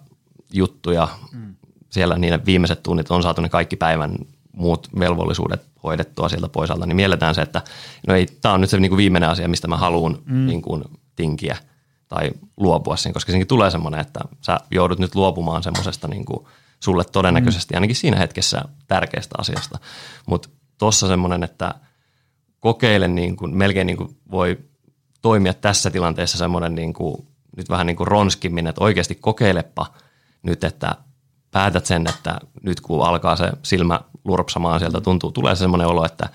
[0.53, 1.07] juttuja.
[1.31, 1.55] Mm.
[1.89, 4.15] Siellä niiden viimeiset tunnit on saatu ne kaikki päivän
[4.51, 7.61] muut velvollisuudet hoidettua sieltä pois alta, niin mielletään se, että
[8.07, 10.45] no ei, tämä on nyt se niin kuin viimeinen asia, mistä mä haluan mm.
[10.45, 10.83] niin kuin,
[11.15, 11.57] tinkiä
[12.07, 16.45] tai luopua siinä, koska siinäkin tulee semmoinen, että sä joudut nyt luopumaan semmoisesta niin kuin
[16.79, 17.77] sulle todennäköisesti mm.
[17.77, 19.79] ainakin siinä hetkessä tärkeästä asiasta.
[20.25, 21.75] Mutta tuossa semmoinen, että
[22.59, 24.59] kokeile niin kuin, melkein niin kuin voi
[25.21, 27.27] toimia tässä tilanteessa semmoinen niin kuin,
[27.57, 29.93] nyt vähän niin kuin ronskimmin, että oikeasti kokeilepa
[30.43, 30.95] nyt, että
[31.51, 36.29] päätät sen, että nyt kun alkaa se silmä lurpsamaan sieltä, tuntuu, tulee semmoinen olo, että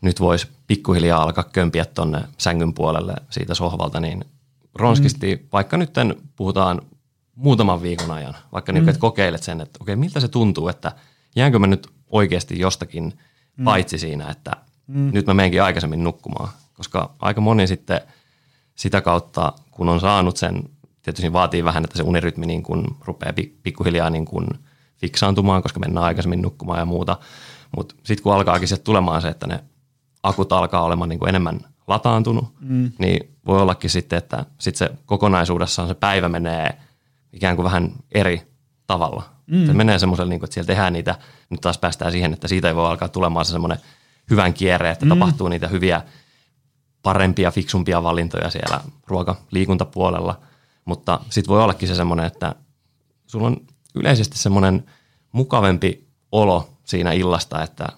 [0.00, 4.24] nyt voisi pikkuhiljaa alkaa kömpiä tuonne sängyn puolelle siitä sohvalta, niin
[4.74, 5.48] ronskisti, mm.
[5.52, 5.90] vaikka nyt
[6.36, 6.82] puhutaan
[7.34, 8.88] muutaman viikon ajan, vaikka niin, mm.
[8.88, 10.92] että kokeilet sen, että okei, miltä se tuntuu, että
[11.36, 13.18] jäänkö mä nyt oikeasti jostakin
[13.56, 13.64] mm.
[13.64, 14.50] paitsi siinä, että
[14.86, 15.10] mm.
[15.12, 18.00] nyt mä menenkin aikaisemmin nukkumaan, koska aika moni sitten
[18.74, 20.62] sitä kautta, kun on saanut sen
[21.02, 24.46] tietysti vaatii vähän, että se unirytmi niin kuin rupeaa pikkuhiljaa niin kuin
[25.00, 27.16] fiksaantumaan, koska mennään aikaisemmin nukkumaan ja muuta.
[27.76, 29.64] Mutta sitten kun alkaakin se tulemaan se, että ne
[30.22, 32.92] akut alkaa olemaan niin kuin enemmän lataantunut, mm.
[32.98, 36.78] niin voi ollakin sitten, että sit se kokonaisuudessaan se päivä menee
[37.32, 38.42] ikään kuin vähän eri
[38.86, 39.22] tavalla.
[39.46, 39.66] Mm.
[39.66, 41.14] Se menee semmoiselle, niin kuin, että siellä tehdään niitä,
[41.50, 43.78] nyt taas päästään siihen, että siitä ei voi alkaa tulemaan se semmoinen
[44.30, 45.08] hyvän kierre, että mm.
[45.08, 46.02] tapahtuu niitä hyviä,
[47.02, 50.40] parempia, fiksumpia valintoja siellä ruoka-liikuntapuolella–
[50.90, 52.54] mutta sitten voi ollakin se semmoinen, että
[53.26, 53.56] sulla on
[53.94, 54.84] yleisesti semmoinen
[55.32, 57.88] mukavempi olo siinä illasta, että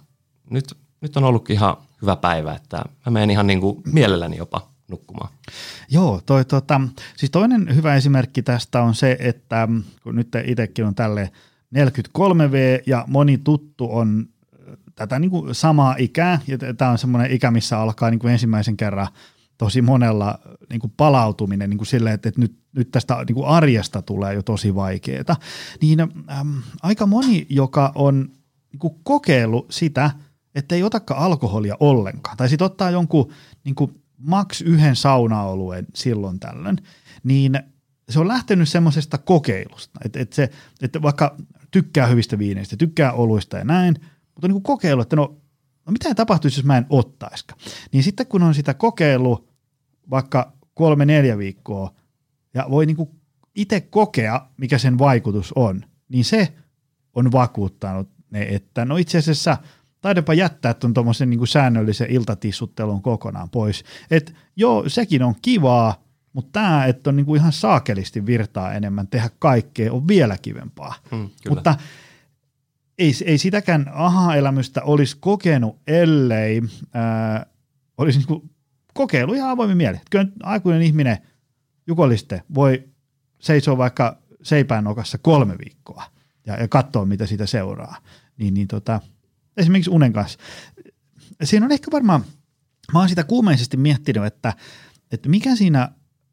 [0.51, 2.77] nyt, nyt on ollutkin ihan hyvä päivä, että
[3.07, 5.29] mä menen ihan niin kuin mielelläni jopa nukkumaan.
[5.91, 6.81] Joo, toi, tota,
[7.17, 9.69] siis toinen hyvä esimerkki tästä on se, että
[10.03, 11.33] kun nyt itsekin on tälle
[11.75, 14.27] 43V ja moni tuttu on
[14.95, 18.77] tätä niin kuin samaa ikää, ja tämä on semmoinen ikä, missä alkaa niin kuin ensimmäisen
[18.77, 19.09] kerran
[19.63, 20.39] tosi monella
[20.71, 24.35] niin kuin palautuminen niin kuin silleen, että, että nyt, nyt tästä niin kuin arjesta tulee
[24.35, 25.37] jo tosi vaikeaa,
[25.81, 28.31] niin äm, aika moni, joka on
[28.73, 30.11] niin kuin kokeillut sitä,
[30.55, 33.33] että ei otakaan alkoholia ollenkaan, tai sitten ottaa jonkun
[33.65, 36.79] niin kuin maks yhden saunaolueen silloin tällöin,
[37.25, 37.61] niin
[38.09, 40.51] se on lähtenyt semmoisesta kokeilusta, että, että, se,
[40.83, 41.37] että vaikka
[41.71, 43.95] tykkää hyvistä viineistä, tykkää oluista ja näin,
[44.35, 45.37] mutta niin kuin kokeilu, että no,
[45.87, 47.61] no mitä tapahtuisi, jos mä en ottaisikaan.
[47.93, 49.52] Niin sitten kun on sitä kokeilu
[50.11, 51.95] vaikka kolme neljä viikkoa
[52.55, 52.97] ja voi niin
[53.55, 56.53] itse kokea, mikä sen vaikutus on, niin se
[57.15, 59.57] on vakuuttanut ne, että no itse asiassa
[60.01, 63.85] taidepa jättää tuon tuommoisen niin säännöllisen iltatissuttelun kokonaan pois.
[64.11, 69.31] Että joo, sekin on kivaa, Mutta tämä, että on niinku ihan saakelisti virtaa enemmän, tehdä
[69.39, 70.95] kaikkea, on vielä kivempaa.
[71.11, 71.55] Mm, kyllä.
[71.55, 71.75] Mutta
[72.99, 76.63] ei, ei sitäkään aha-elämystä olisi kokenut, ellei
[76.95, 77.47] ää,
[77.99, 78.52] olisi niinku
[78.95, 79.99] kokeilu ihan avoimin mieli.
[80.11, 81.19] Kyllä aikuinen ihminen,
[81.87, 82.89] jukoliste, voi
[83.39, 86.05] seisoa vaikka seipään nokassa kolme viikkoa
[86.47, 87.97] ja, ja katsoa, mitä siitä seuraa.
[88.37, 89.01] Niin, niin tota,
[89.57, 90.39] esimerkiksi unen kanssa.
[91.45, 92.25] Siinä on ehkä varmaan,
[92.93, 94.55] mä oon sitä kuumeisesti miettinyt, että,
[95.13, 95.89] että mikä siinä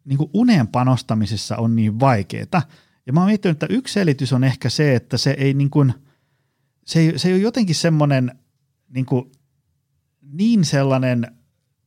[0.05, 2.61] niin uneen panostamisessa on niin vaikeaa.
[3.05, 5.93] Ja mä oon miettinyt, että yksi selitys on ehkä se, että se ei niin kuin,
[6.85, 8.39] se ei, se ei ole jotenkin semmoinen
[8.89, 9.31] niin, kuin,
[10.21, 11.38] niin sellainen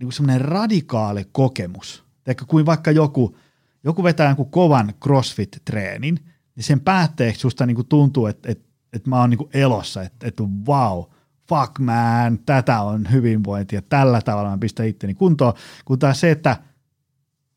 [0.03, 2.05] niin kuin semmoinen radikaali kokemus.
[2.25, 3.37] Teikö, kuin vaikka joku,
[3.85, 6.19] joku vetää jonkun kovan crossfit-treenin,
[6.57, 10.03] niin sen päätteeksi susta niin kuin tuntuu, että, että, että mä oon niin kuin elossa,
[10.03, 11.05] että, että wow,
[11.49, 15.53] fuck man, tätä on hyvinvointi ja tällä tavalla mä pistän itteni kuntoon,
[15.85, 16.57] kun taas se, että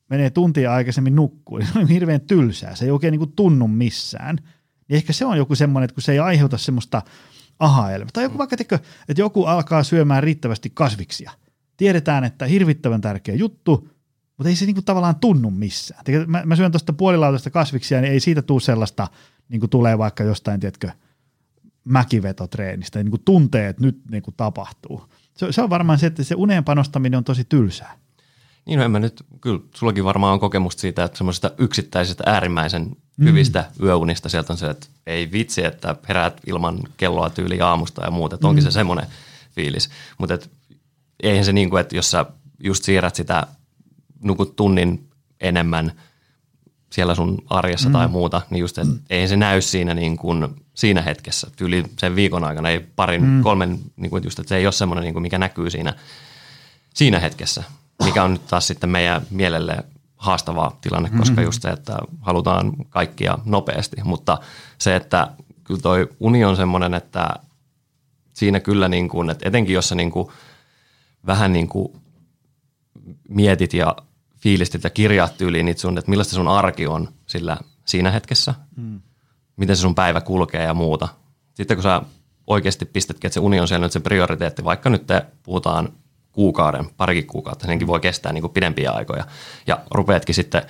[0.09, 3.67] menee tuntia aikaisemmin nukkuun, niin se on hirveän tylsää, se ei oikein niin kuin tunnu
[3.67, 4.35] missään.
[4.87, 7.01] Niin ehkä se on joku semmoinen, että kun se ei aiheuta semmoista
[7.59, 8.55] aha Tai joku vaikka,
[9.09, 11.31] että joku alkaa syömään riittävästi kasviksia.
[11.77, 13.89] Tiedetään, että hirvittävän tärkeä juttu,
[14.37, 16.03] mutta ei se niinku tavallaan tunnu missään.
[16.27, 19.07] Mä, mä syön tuosta puolilautasta kasviksia, niin ei siitä tule sellaista,
[19.49, 20.89] niin kuin tulee vaikka jostain, tiedätkö,
[21.83, 25.09] mäkivetotreenistä, niin kuin tuntee, että nyt niin kuin tapahtuu.
[25.37, 27.97] Se, se on varmaan se, että se uneen panostaminen on tosi tylsää.
[28.65, 32.95] Niin, no en mä nyt, kyllä sullakin varmaan on kokemusta siitä, että semmoisesta yksittäisestä äärimmäisen
[33.17, 33.25] mm.
[33.25, 38.11] hyvistä yöunista sieltä on se, että ei vitsi, että heräät ilman kelloa tyyli aamusta ja
[38.11, 38.65] muuta, että onkin mm.
[38.65, 39.05] se semmoinen
[39.51, 39.89] fiilis.
[40.17, 40.37] Mutta
[41.23, 42.25] eihän se niin kuin, että jos sä
[42.59, 43.47] just siirrät sitä,
[44.23, 45.09] nukut tunnin
[45.41, 45.91] enemmän
[46.89, 47.93] siellä sun arjessa mm.
[47.93, 48.99] tai muuta, niin just, että mm.
[49.09, 51.47] eihän se näy siinä, niin kuin, siinä hetkessä.
[51.55, 53.43] Tyyli sen viikon aikana, ei parin, mm.
[53.43, 55.93] kolmen, niin kuin just, että se ei ole semmoinen, niin kuin, mikä näkyy siinä,
[56.93, 57.63] siinä hetkessä
[58.03, 59.77] mikä on nyt taas sitten meidän mielelle
[60.17, 61.43] haastava tilanne, koska mm-hmm.
[61.43, 64.37] just se, että halutaan kaikkia nopeasti, mutta
[64.77, 65.27] se, että
[65.63, 67.29] kyllä toi uni on semmoinen, että
[68.33, 70.27] siinä kyllä niin kuin, että etenkin jos sä niin kuin
[71.25, 71.93] vähän niin kuin
[73.29, 73.95] mietit ja
[74.37, 79.01] fiilistit ja kirjaat tyyliin niitä sun, että millaista sun arki on sillä siinä hetkessä, mm.
[79.57, 81.07] miten se sun päivä kulkee ja muuta.
[81.53, 82.01] Sitten kun sä
[82.47, 85.89] oikeasti pistätkin, että se uni on siellä nyt se prioriteetti, vaikka nyt te puhutaan
[86.31, 89.25] kuukauden, parikin kuukautta, senkin voi kestää niin kuin pidempiä aikoja.
[89.67, 90.61] Ja rupeatkin sitten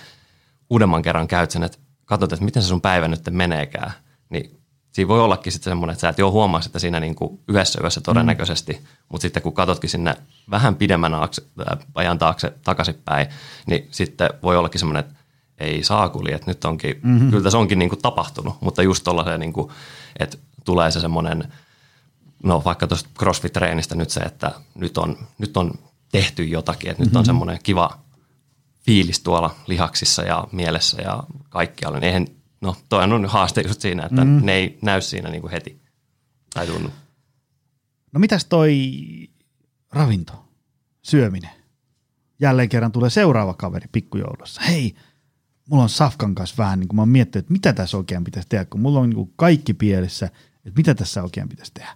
[0.70, 3.91] uudemman kerran käyt sen, että katsot, että miten se sun päivä nyt meneekään,
[4.30, 4.60] niin
[4.96, 7.80] siinä voi ollakin sitten semmoinen, että sä et jo huomaa sitä siinä niin kuin yhdessä
[7.82, 8.88] yössä todennäköisesti, mm.
[9.10, 10.16] mutta sitten kun katsotkin sinne
[10.50, 11.12] vähän pidemmän
[11.96, 13.28] ajan taakse takaisinpäin,
[13.68, 15.16] niin sitten voi ollakin semmoinen, että
[15.58, 17.30] ei saa kuli, että nyt onkin, mm-hmm.
[17.30, 19.72] kyllä tässä onkin niin kuin tapahtunut, mutta just tuollaiseen, niin kuin,
[20.20, 21.43] että tulee se semmoinen–
[22.46, 25.74] no vaikka tuosta CrossFit-treenistä nyt se, että nyt on, nyt on
[26.12, 27.10] tehty jotakin, että mm-hmm.
[27.10, 27.26] nyt on mhm.
[27.26, 28.00] semmoinen kiva
[28.86, 32.00] fiilis tuolla lihaksissa ja mielessä ja kaikkialla.
[32.00, 32.28] Niin eihän,
[32.66, 34.45] no toi on haaste just siinä, että mm.
[34.45, 35.82] ne ei näy siinä niin kuin heti
[36.53, 36.89] tai tunnu.
[38.11, 38.91] No mitäs toi
[39.91, 40.45] ravinto,
[41.01, 41.51] syöminen?
[42.39, 44.61] Jälleen kerran tulee seuraava kaveri pikkujoulussa.
[44.61, 44.95] Hei,
[45.70, 48.49] mulla on Safkan kanssa vähän, niin kuin mä oon miettinyt, että mitä tässä oikein pitäisi
[48.49, 50.26] tehdä, kun mulla on niin kuin kaikki pielessä,
[50.66, 51.95] että mitä tässä oikein pitäisi tehdä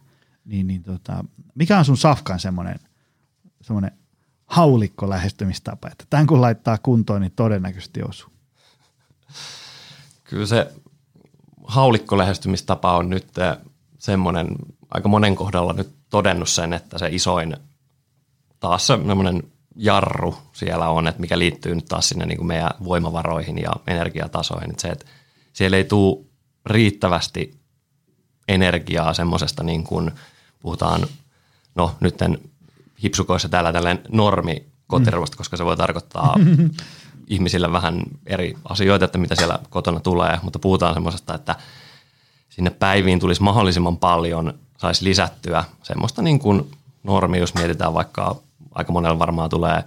[0.49, 2.79] niin, niin tota, mikä on sun safkan semmoinen,
[3.61, 3.91] semmoinen
[4.45, 8.29] haulikko lähestymistapa, että tämän kun laittaa kuntoon, niin todennäköisesti osuu?
[10.29, 10.71] Kyllä se
[11.63, 13.27] haulikko lähestymistapa on nyt
[13.99, 14.47] semmoinen,
[14.89, 17.57] aika monen kohdalla nyt todennut sen, että se isoin
[18.59, 19.43] taas semmoinen
[19.75, 24.69] jarru siellä on, että mikä liittyy nyt taas sinne niin kuin meidän voimavaroihin ja energiatasoihin.
[24.69, 25.05] Että se, että
[25.53, 26.25] siellä ei tule
[26.65, 27.59] riittävästi
[28.47, 30.11] energiaa semmoisesta niin kuin–
[30.59, 31.07] puhutaan,
[31.75, 32.39] no nytten
[33.03, 35.37] hipsukoissa täällä tällainen normi kotiruoasta, mm.
[35.37, 36.35] koska se voi tarkoittaa
[37.29, 41.55] ihmisille vähän eri asioita, että mitä siellä kotona tulee, mutta puhutaan semmoisesta, että
[42.49, 46.71] sinne päiviin tulisi mahdollisimman paljon, saisi lisättyä semmoista niin kuin
[47.03, 48.35] normi, jos mietitään vaikka
[48.75, 49.83] aika monella varmaan tulee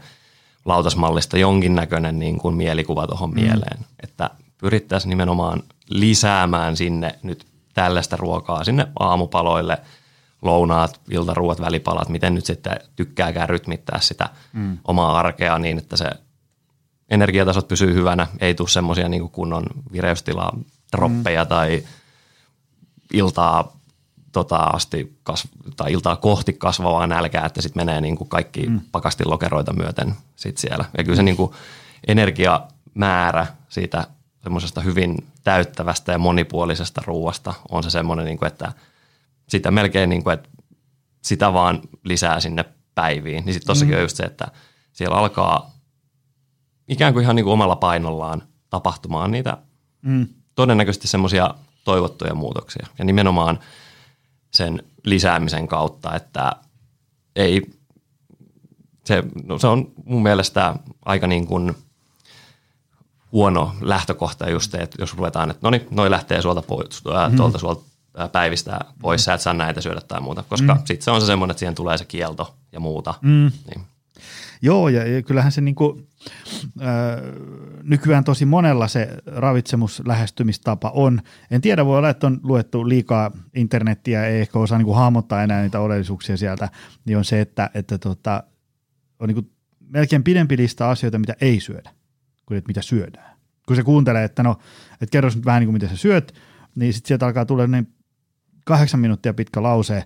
[0.64, 3.40] lautasmallista jonkinnäköinen niin kuin mielikuva tuohon mm.
[3.40, 9.78] mieleen, että pyrittäisiin nimenomaan lisäämään sinne nyt tällaista ruokaa sinne aamupaloille–
[10.42, 14.78] lounaat, iltaruuat, välipalat, miten nyt sitten tykkääkään rytmittää sitä mm.
[14.84, 16.10] omaa arkea niin, että se
[17.12, 20.56] energiatasot pysyy hyvänä, ei tule semmoisia niin kunnon vireystilaa
[20.96, 21.48] droppeja mm.
[21.48, 21.82] tai
[23.12, 23.76] iltaa
[24.32, 28.80] tota asti kasv- tai iltaa kohti kasvavaa nälkää, että sitten menee niin kuin kaikki mm.
[28.92, 30.84] pakastilokeroita myöten sit siellä.
[30.98, 31.52] Ja kyllä se niin kuin
[32.06, 34.06] energiamäärä siitä
[34.42, 38.72] semmoisesta hyvin täyttävästä ja monipuolisesta ruuasta on se semmoinen, niin kuin, että–
[39.52, 40.48] sitä melkein niin kuin, että
[41.22, 43.44] sitä vaan lisää sinne päiviin.
[43.44, 43.96] Niin sitten tossakin mm.
[43.96, 44.48] on just se, että
[44.92, 45.71] siellä alkaa
[46.92, 49.58] ikään kuin ihan niin kuin omalla painollaan tapahtumaan niitä
[50.02, 50.26] mm.
[50.54, 52.86] todennäköisesti semmoisia toivottuja muutoksia.
[52.98, 53.58] Ja nimenomaan
[54.50, 56.52] sen lisäämisen kautta, että
[57.36, 57.62] ei,
[59.04, 60.74] se, no se on mun mielestä
[61.04, 61.74] aika niin kuin
[63.32, 67.36] huono lähtökohta just että jos ruvetaan, että no niin, noi lähtee suolta pois, mm.
[67.36, 67.84] tuolta suolta
[68.32, 70.80] päivistä pois, sä et saa näitä syödä tai muuta, koska mm.
[70.84, 73.14] sitten se on se semmoinen, että siihen tulee se kielto ja muuta.
[73.20, 73.50] Mm.
[73.66, 73.86] Niin.
[74.62, 76.02] Joo, ja, kyllähän se niinku,
[76.80, 76.86] äh,
[77.82, 81.22] nykyään tosi monella se ravitsemuslähestymistapa on.
[81.50, 85.62] En tiedä, voi olla, että on luettu liikaa internettiä, ei ehkä osaa niinku hahmottaa enää
[85.62, 86.68] niitä odellisuuksia sieltä,
[87.04, 88.42] niin on se, että, että tota,
[89.18, 89.50] on niinku
[89.88, 91.90] melkein pidempi lista asioita, mitä ei syödä,
[92.46, 93.36] kuin että mitä syödään.
[93.66, 94.58] Kun se kuuntelee, että no,
[94.92, 96.34] että kerro nyt vähän niin kuin mitä sä syöt,
[96.74, 97.94] niin sitten sieltä alkaa tulla niin
[98.64, 100.04] kahdeksan minuuttia pitkä lause,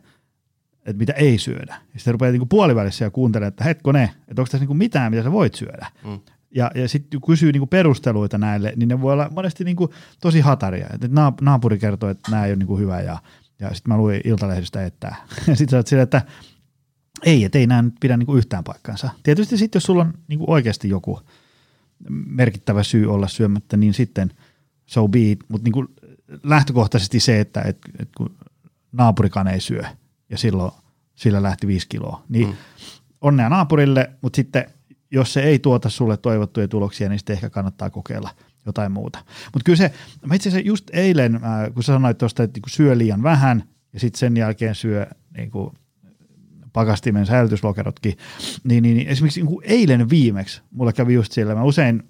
[0.87, 1.77] että mitä ei syödä.
[1.95, 5.23] Ja sitten rupeaa niinku puolivälissä ja kuuntelemaan, että ne, että onko tässä niinku mitään, mitä
[5.23, 5.87] sä voit syödä.
[6.05, 6.21] Mm.
[6.51, 10.87] Ja, ja sitten kysyy niinku perusteluita näille, niin ne voi olla monesti niinku tosi hataria.
[10.93, 11.11] Et
[11.41, 13.19] naapuri kertoo, että nämä ei ole niinku hyvä ja,
[13.59, 15.15] ja sitten mä luin Iltalehdistä, että
[15.49, 16.23] ja sitten sä oot sillä, että
[17.23, 19.11] ei, että ei nämä nyt pidä niinku yhtään paikkaansa.
[19.23, 21.21] Tietysti sitten, jos sulla on niinku oikeasti joku
[22.27, 24.33] merkittävä syy olla syömättä, niin sitten
[24.87, 25.87] so be it, mutta niinku
[26.43, 28.37] lähtökohtaisesti se, että et, et kun
[28.93, 29.83] naapurikaan ei syö–
[30.31, 30.73] ja silloin
[31.15, 32.23] sillä lähti viisi kiloa.
[32.29, 32.55] Niin mm.
[33.21, 34.65] onnea naapurille, mutta sitten
[35.11, 38.31] jos se ei tuota sulle toivottuja tuloksia, niin sitten ehkä kannattaa kokeilla
[38.67, 39.19] jotain muuta.
[39.53, 39.93] Mutta kyllä se,
[40.27, 43.63] mä itse asiassa just eilen, äh, kun sä sanoit tuosta, että niinku syö liian vähän
[43.93, 45.07] ja sitten sen jälkeen syö
[45.37, 45.71] niin kuin
[46.73, 48.17] pakastimen säilytyslokerotkin,
[48.65, 52.03] niin, niin, niin esimerkiksi niin eilen viimeksi mulla kävi just siellä, mä usein,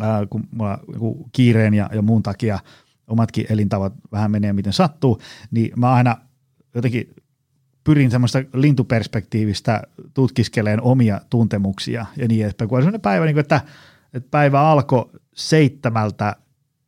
[0.00, 2.58] ää, äh, kun mulla niin kiireen ja, ja muun takia
[3.06, 5.20] omatkin elintavat vähän menee miten sattuu,
[5.50, 6.16] niin mä aina
[6.74, 7.14] jotenkin
[7.86, 9.82] pyrin semmoista lintuperspektiivistä
[10.14, 12.68] tutkiskeleen omia tuntemuksia ja niin edespäin.
[12.68, 13.60] Kun on semmoinen päivä, niin kuin, että,
[14.14, 16.36] että päivä alkoi seitsemältä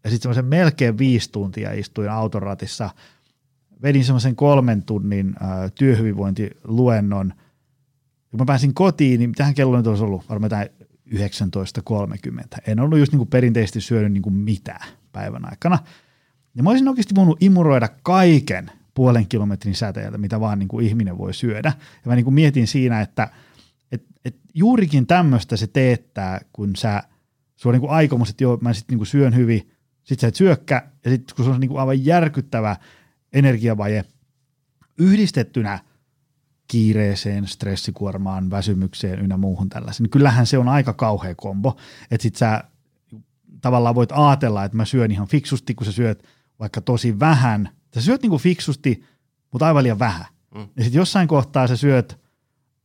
[0.05, 2.91] ja sitten semmoisen melkein viisi tuntia istuin autoratissa,
[3.83, 7.33] vedin semmoisen kolmen tunnin äh, työhyvinvointiluennon.
[8.31, 10.29] Kun mä pääsin kotiin, niin mitähän kello nyt olisi ollut?
[10.29, 10.53] Varmaan
[11.15, 12.59] 19.30.
[12.67, 15.79] En ollut just niin kuin perinteisesti syönyt niin kuin mitään päivän aikana.
[16.55, 21.19] Ja mä olisin oikeasti voinut imuroida kaiken– puolen kilometrin säteeltä, mitä vaan niin kuin ihminen
[21.19, 21.73] voi syödä.
[22.05, 23.31] Ja mä niin kuin mietin siinä, että
[23.93, 27.03] et, et juurikin tämmöistä se teettää, kun sä,
[27.57, 29.71] sulla on niin kuin aikomus, että joo, mä sitten niin kuin syön hyvin,
[30.05, 32.77] sit sä et syökkä, ja sitten kun se on niin kuin aivan järkyttävä
[33.33, 34.05] energiavaje
[34.99, 35.79] yhdistettynä
[36.69, 41.77] kiireeseen, stressikuormaan, väsymykseen ynnä muuhun tällaisen, niin kyllähän se on aika kauhea kombo,
[42.11, 42.65] että sit sä
[43.61, 46.23] tavallaan voit ajatella, että mä syön ihan fiksusti, kun sä syöt
[46.61, 49.05] vaikka tosi vähän, Sä syöt niinku fiksusti,
[49.53, 50.27] mutta aivan liian vähän.
[50.55, 50.69] Mm.
[50.77, 52.19] Ja sitten jossain kohtaa sä syöt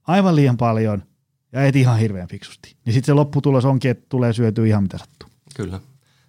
[0.08, 1.04] aivan liian paljon
[1.52, 2.76] ja et ihan hirveän fiksusti.
[2.86, 5.30] Niin sitten se lopputulos onkin, että tulee syötyä ihan mitä sattuu.
[5.56, 5.80] Kyllä.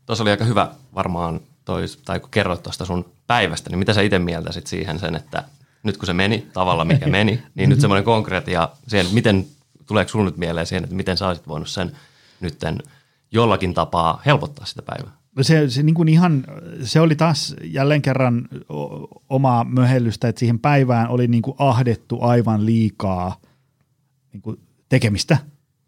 [0.07, 4.03] Tuossa oli aika hyvä varmaan, toi, tai kun kerroit tuosta sun päivästä, niin mitä sä
[4.03, 5.45] itse mieltäisit siihen sen, että
[5.83, 9.47] nyt kun se meni tavalla, mikä meni, niin nyt semmoinen konkreettia siihen, miten,
[9.87, 11.97] tuleeko sulla nyt mieleen siihen, että miten sä olisit voinut sen
[12.41, 12.83] nytten
[13.31, 15.13] jollakin tapaa helpottaa sitä päivää?
[15.43, 16.45] Se, se, niin kuin ihan,
[16.83, 18.49] se oli taas jälleen kerran
[19.29, 23.41] omaa möhellystä, että siihen päivään oli niin kuin ahdettu aivan liikaa
[24.33, 25.39] niin kuin tekemistä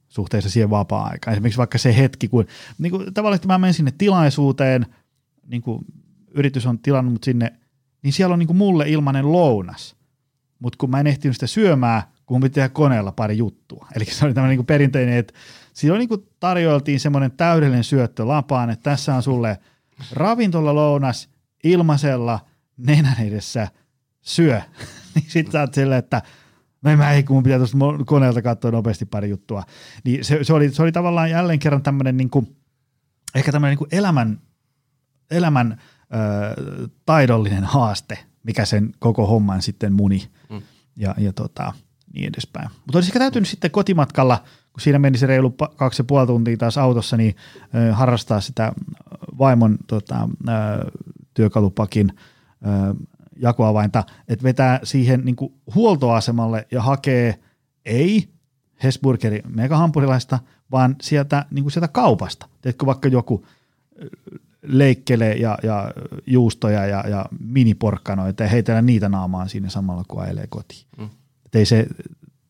[0.08, 1.32] suhteessa siihen vapaa-aikaan.
[1.32, 2.46] Esimerkiksi vaikka se hetki, kun
[2.78, 4.86] niin kuin, tavallisesti mä menen sinne tilaisuuteen,
[5.46, 5.84] niin kuin
[6.30, 7.52] yritys on tilannut mut sinne,
[8.02, 9.96] niin siellä on niin kuin mulle ilmainen lounas.
[10.58, 13.86] Mutta kun mä en ehtinyt sitä syömään, kun mun piti tehdä koneella pari juttua.
[13.94, 15.34] Eli se oli tämmöinen niin kuin perinteinen, että
[15.76, 19.58] Siinä niin kuin tarjoiltiin semmoinen täydellinen syöttö lapaan, että tässä on sulle
[20.12, 21.28] ravintola-lounas
[21.64, 22.40] ilmaisella
[22.76, 23.68] nenän edessä
[24.20, 24.60] syö.
[25.14, 26.22] niin sit sä oot silleen, että
[26.82, 29.62] no mä ei, kun mun pitää tuosta koneelta katsoa nopeasti pari juttua.
[30.04, 32.56] Niin se, se, oli, se oli tavallaan jälleen kerran tämmöinen niin kuin,
[33.34, 34.40] ehkä tämmöinen niin elämän,
[35.30, 35.80] elämän
[36.14, 40.30] ö, taidollinen haaste, mikä sen koko homman sitten muni.
[40.50, 40.62] Mm.
[40.96, 41.72] Ja, ja tota,
[42.14, 42.68] niin edespäin.
[42.70, 44.44] Mutta olisi ehkä täytynyt sitten kotimatkalla–
[44.76, 47.36] kun siinä meni se reilu kaksi ja puoli tuntia taas autossa, niin
[47.92, 48.72] harrastaa sitä
[49.38, 50.28] vaimon tota,
[51.34, 52.12] työkalupakin
[53.36, 57.38] jakoavainta, että vetää siihen niin kuin huoltoasemalle ja hakee
[57.84, 58.28] ei
[58.82, 60.38] Hesburgerin megahampurilaista,
[60.70, 62.48] vaan sieltä, niin kuin sieltä kaupasta.
[62.60, 63.46] Teetkö vaikka joku
[64.62, 65.90] leikkele ja, ja
[66.26, 70.86] juustoja ja, ja miniporkkanoita ja heitellä niitä naamaan siinä samalla, kun ajelee kotiin.
[70.98, 71.08] Mm.
[71.54, 71.86] ei se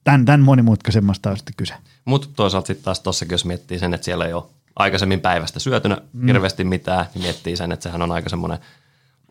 [0.07, 1.75] tämän, tämän monimutkaisemmasta on sitten kyse.
[2.05, 4.45] Mutta toisaalta sitten taas tuossakin, jos miettii sen, että siellä ei ole
[4.77, 6.27] aikaisemmin päivästä syötynä mm.
[6.27, 8.59] hirveästi mitään, niin miettii sen, että sehän on aika semmoinen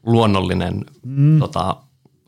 [0.05, 1.39] luonnollinen mm.
[1.39, 1.75] tota,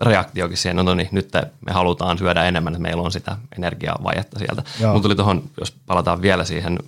[0.02, 1.30] reaktiokin siihen, no, no niin, nyt
[1.66, 4.64] me halutaan syödä enemmän, että meillä on sitä energiavajetta sieltä.
[4.94, 6.80] Mutta tuli tuohon, jos palataan vielä siihen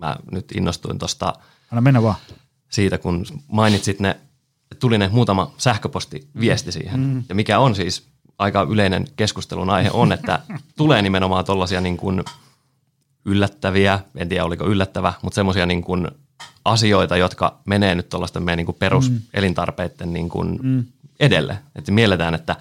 [0.00, 1.34] mä nyt innostuin tuosta
[1.70, 2.14] Anna mennä vaan.
[2.70, 4.16] siitä, kun mainitsit ne,
[4.78, 7.00] tuli ne muutama sähköpostiviesti siihen.
[7.00, 7.22] Mm.
[7.28, 8.11] Ja mikä on siis
[8.42, 10.40] aika yleinen keskustelun aihe on, että
[10.76, 12.24] tulee nimenomaan tuollaisia niin kuin
[13.24, 16.08] yllättäviä, en tiedä oliko yllättävä, mutta semmoisia niin kuin
[16.64, 20.84] asioita, jotka menee nyt tuollaisten meidän niin kuin peruselintarpeiden niin kuin mm.
[21.20, 21.58] edelle.
[21.76, 22.56] Että mielletään, että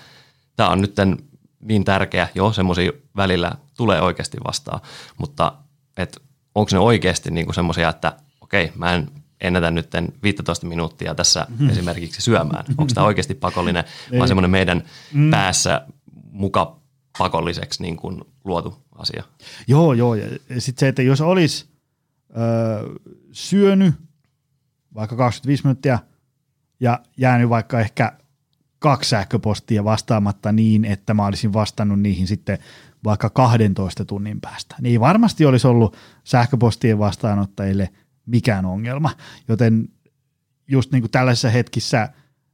[0.55, 0.95] tämä on nyt
[1.61, 4.81] niin tärkeä, joo, semmoisia välillä tulee oikeasti vastaan,
[5.17, 5.53] mutta
[5.97, 6.19] että
[6.55, 9.11] onko ne oikeasti niin kuin semmoisia, että okei, mä en
[9.41, 9.89] ennätä nyt
[10.23, 11.69] 15 minuuttia tässä mm.
[11.69, 12.65] esimerkiksi syömään.
[12.77, 13.83] Onko tämä oikeasti pakollinen
[14.19, 14.83] vai semmoinen meidän
[15.13, 15.31] mm.
[15.31, 15.81] päässä
[16.31, 16.79] muka
[17.17, 19.23] pakolliseksi niin kuin luotu asia?
[19.67, 20.15] Joo, joo.
[20.15, 20.27] Ja
[20.57, 21.65] sitten se, että jos olisi
[22.37, 22.89] öö,
[23.31, 23.93] syönyt
[24.95, 25.99] vaikka 25 minuuttia
[26.79, 28.11] ja jäänyt vaikka ehkä
[28.79, 32.57] kaksi sähköpostia vastaamatta niin, että mä olisin vastannut niihin sitten
[33.03, 34.75] vaikka 12 tunnin päästä.
[34.81, 37.89] Niin varmasti olisi ollut sähköpostien vastaanottajille
[38.25, 39.11] mikään ongelma,
[39.47, 39.89] joten
[40.67, 42.09] just niin kuin tällaisissa hetkissä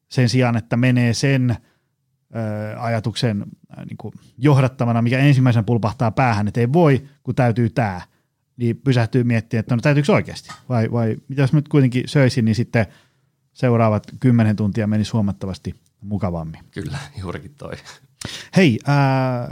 [0.09, 3.45] sen sijaan, että menee sen ö, ajatuksen
[3.77, 8.01] ö, niin kuin johdattamana, mikä ensimmäisen pulpahtaa päähän, että ei voi, kun täytyy tämä,
[8.57, 12.55] niin pysähtyy miettimään, että no täytyykö oikeasti, vai, vai mitä jos nyt kuitenkin söisin, niin
[12.55, 12.85] sitten
[13.53, 16.59] seuraavat kymmenen tuntia menisi huomattavasti mukavammin.
[16.71, 17.73] Kyllä, juurikin toi.
[18.55, 19.49] Hei, ää,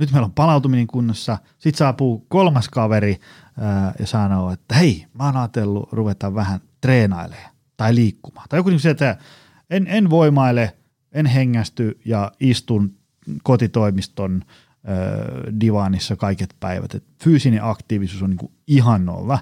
[0.00, 1.38] nyt meillä on palautuminen kunnossa.
[1.58, 3.20] Sitten saapuu kolmas kaveri
[3.98, 8.46] ja sanoo, että hei, mä oon ajatellut ruveta vähän treenailemaan tai liikkumaan.
[8.48, 9.18] Tai joku niin se, että
[9.70, 10.76] en, en voimaile,
[11.12, 12.94] en hengästy ja istun
[13.42, 14.44] kotitoimiston
[14.84, 14.96] ää,
[15.60, 16.94] divaanissa kaiket päivät.
[16.94, 19.38] Et fyysinen aktiivisuus on niin ihan nolla.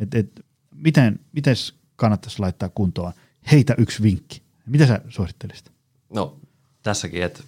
[0.00, 0.44] Et, et,
[0.74, 1.56] miten, miten
[1.96, 3.12] kannattaisi laittaa kuntoon?
[3.52, 4.42] Heitä yksi vinkki.
[4.66, 5.72] Mitä sä suosittelisit?
[6.14, 6.36] No
[6.82, 7.42] tässäkin, että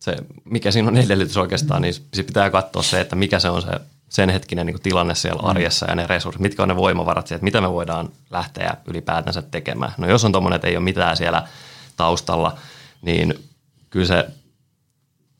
[0.00, 1.94] se, mikä siinä on edellytys oikeastaan, niin
[2.26, 3.70] pitää katsoa se, että mikä se on se
[4.08, 5.48] sen hetkinen niin tilanne siellä mm.
[5.48, 9.42] arjessa ja ne resurssit, mitkä on ne voimavarat siellä, että mitä me voidaan lähteä ylipäätänsä
[9.42, 9.92] tekemään.
[9.98, 11.48] No jos on tuommoinen, että ei ole mitään siellä
[11.96, 12.58] taustalla,
[13.02, 13.34] niin
[13.90, 14.28] kyllä se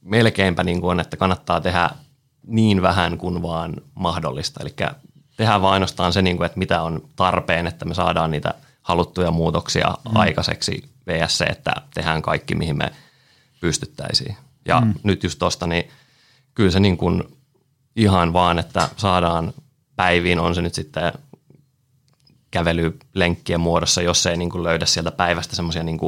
[0.00, 1.90] melkeinpä niin kuin on, että kannattaa tehdä
[2.46, 4.60] niin vähän kuin vaan mahdollista.
[4.62, 4.74] Eli
[5.36, 9.30] tehdään vain ainoastaan se, niin kuin, että mitä on tarpeen, että me saadaan niitä haluttuja
[9.30, 10.16] muutoksia mm.
[10.16, 11.40] aikaiseksi vs.
[11.40, 12.92] että tehdään kaikki, mihin me
[13.60, 14.36] pystyttäisiin.
[14.64, 14.94] Ja mm.
[15.02, 15.90] nyt just tuosta, niin
[16.54, 17.37] kyllä se niin kuin
[17.98, 19.52] ihan vaan, että saadaan
[19.96, 21.12] päiviin, on se nyt sitten
[22.50, 25.98] kävelylenkkien muodossa, jos ei niin kuin löydä sieltä päivästä semmoisia niin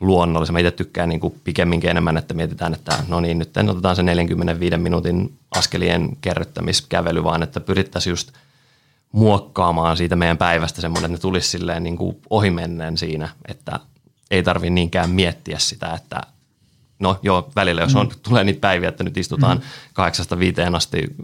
[0.00, 0.52] luonnollisia.
[0.52, 4.02] Mä itse tykkään niin kuin pikemminkin enemmän, että mietitään, että no niin, nyt otetaan se
[4.02, 8.32] 45 minuutin askelien kerryttämiskävely, vaan että pyrittäisiin just
[9.12, 13.80] muokkaamaan siitä meidän päivästä semmoinen, että ne tulisi silleen niin kuin ohimennen siinä, että
[14.30, 16.20] ei tarvitse niinkään miettiä sitä, että
[16.98, 18.12] no joo, välillä jos on, mm.
[18.22, 19.64] tulee niitä päiviä, että nyt istutaan mm.
[19.92, 21.16] kahdeksasta viiteen asti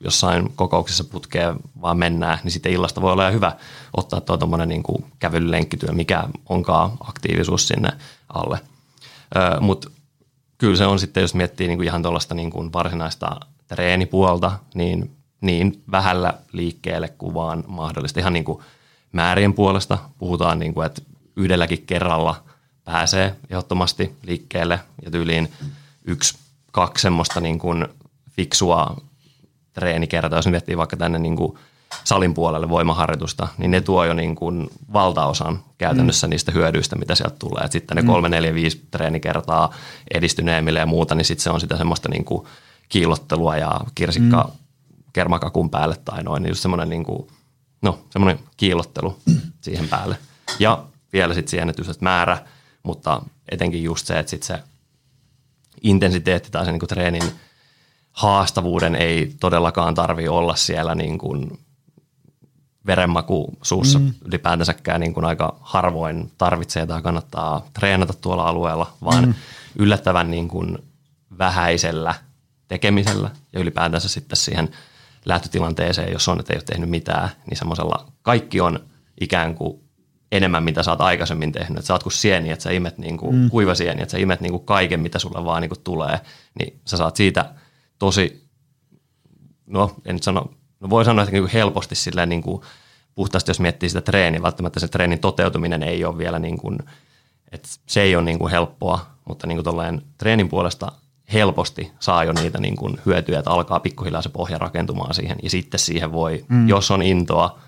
[0.00, 3.52] jossain kokouksessa putkeen vaan mennään, niin sitten illasta voi olla hyvä
[3.96, 4.82] ottaa tuo tuommoinen niin
[5.18, 7.88] kävelylenkkityö, mikä onkaan aktiivisuus sinne
[8.28, 8.60] alle.
[9.60, 9.90] Mutta
[10.58, 15.16] kyllä se on sitten, jos miettii niin kuin ihan tuollaista niin kuin varsinaista treenipuolta, niin
[15.42, 18.20] niin vähällä liikkeelle kuin vaan mahdollista.
[18.20, 18.62] Ihan niin kuin
[19.12, 21.02] määrien puolesta puhutaan, niin kuin, että
[21.36, 22.42] yhdelläkin kerralla
[22.84, 25.52] pääsee ehdottomasti liikkeelle ja tyyliin
[26.04, 26.38] yksi,
[26.72, 27.88] kaksi semmoista niin kuin
[28.30, 28.96] fiksua
[29.72, 31.58] treenikertaa, jos miettii vaikka tänne niin kuin
[32.04, 36.30] salin puolelle voimaharjoitusta, niin ne tuo jo niin kuin valtaosan käytännössä mm.
[36.30, 37.64] niistä hyödyistä, mitä sieltä tulee.
[37.64, 38.06] Et sitten ne mm.
[38.06, 39.74] kolme, neljä, viisi treenikertaa
[40.14, 42.46] edistyneemmille ja muuta, niin sitten se on sitä semmoista niin kuin
[42.88, 44.58] kiillottelua ja kirsikka mm.
[45.12, 47.28] kermakakun päälle tai noin, niin just semmoinen niin kuin,
[47.82, 49.16] no, semmoinen kiillottelu
[49.60, 50.18] siihen päälle.
[50.58, 52.38] Ja vielä sitten siihen, että määrä,
[52.82, 54.62] mutta etenkin just se, että sitten se
[55.82, 57.32] intensiteetti tai se niin kuin treenin
[58.12, 61.58] haastavuuden ei todellakaan tarvi olla siellä niin kuin
[62.86, 64.14] verenmaku suussa mm.
[64.24, 69.34] ylipäätänsäkään niin kuin aika harvoin tarvitsee tai kannattaa treenata tuolla alueella, vaan mm.
[69.78, 70.78] yllättävän niin kuin
[71.38, 72.14] vähäisellä
[72.68, 74.70] tekemisellä ja ylipäätänsä sitten siihen
[75.24, 78.80] lähtötilanteeseen, jos on, että ei ole tehnyt mitään, niin semmoisella kaikki on
[79.20, 79.81] ikään kuin
[80.32, 81.78] enemmän, mitä sä oot aikaisemmin tehnyt.
[81.78, 83.50] Että sä oot kuin sieni, että sä imet niin kuin mm.
[83.50, 86.20] kuiva sieni, että sä imet niin kuin kaiken, mitä sulle vaan niin kuin tulee.
[86.58, 87.54] Niin sä saat siitä
[87.98, 88.48] tosi,
[89.66, 92.62] no en nyt sano, no voi sanoa, että niin kuin helposti silleen niin kuin
[93.14, 96.78] puhtaasti, jos miettii sitä treeniä, välttämättä se treenin toteutuminen ei ole vielä niin kuin,
[97.52, 100.92] että se ei ole niin kuin helppoa, mutta niin kuin treenin puolesta
[101.32, 105.50] helposti saa jo niitä niin kuin hyötyjä, että alkaa pikkuhiljaa se pohja rakentumaan siihen ja
[105.50, 106.68] sitten siihen voi, mm.
[106.68, 107.58] jos on intoa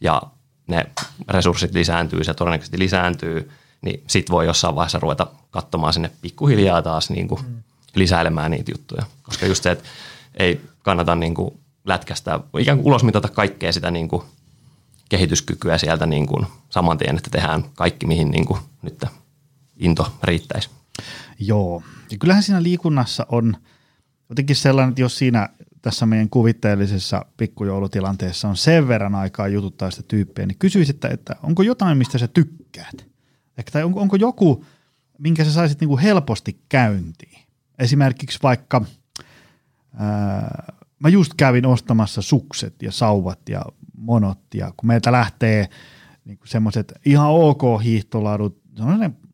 [0.00, 0.22] ja
[0.68, 0.86] ne
[1.28, 3.50] resurssit lisääntyy, se todennäköisesti lisääntyy,
[3.82, 7.62] niin sit voi jossain vaiheessa ruveta katsomaan sinne pikkuhiljaa taas niin kuin mm.
[7.94, 9.02] lisäilemään niitä juttuja.
[9.22, 9.88] Koska just se, että
[10.34, 14.22] ei kannata niin kuin lätkästä, ikään kuin ulosmitata kaikkea sitä niin kuin
[15.08, 19.04] kehityskykyä sieltä niin kuin saman tien, että tehdään kaikki, mihin niin kuin nyt
[19.76, 20.70] into riittäisi.
[21.38, 23.56] Joo, ja kyllähän siinä liikunnassa on
[24.28, 25.48] jotenkin sellainen, että jos siinä
[25.82, 31.36] tässä meidän kuvitteellisessa pikkujoulutilanteessa on sen verran aikaa jututtaa sitä tyyppiä, niin kysyisit, että, että
[31.42, 33.06] onko jotain, mistä sä tykkäät?
[33.58, 34.64] Ehkä, tai onko, onko joku,
[35.18, 37.38] minkä sä saisit niin kuin helposti käyntiin?
[37.78, 38.84] Esimerkiksi vaikka,
[39.94, 43.62] ää, mä just kävin ostamassa sukset ja sauvat ja
[43.96, 45.68] monot, ja kun meiltä lähtee
[46.24, 49.27] niin semmoiset ihan ok hiihtolaadut, semmoinen linnun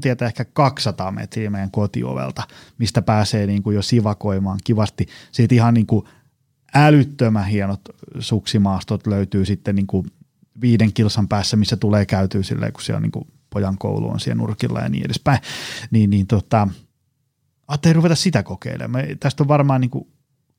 [0.00, 2.42] tietä ehkä 200 metriä meidän kotiovelta,
[2.78, 5.06] mistä pääsee niin kuin jo sivakoimaan kivasti.
[5.32, 6.06] Siitä ihan niin kuin
[6.74, 7.80] älyttömän hienot
[8.18, 10.06] suksimaastot löytyy sitten niin kuin
[10.60, 14.40] viiden kilsan päässä, missä tulee käytyä silleen, kun siellä niin kuin pojan koulu on siellä
[14.40, 15.38] nurkilla ja niin edespäin.
[15.90, 16.68] Niin, niin tota,
[17.68, 19.04] ajattelin ruveta sitä kokeilemaan.
[19.20, 20.08] Tästä on varmaan niin kuin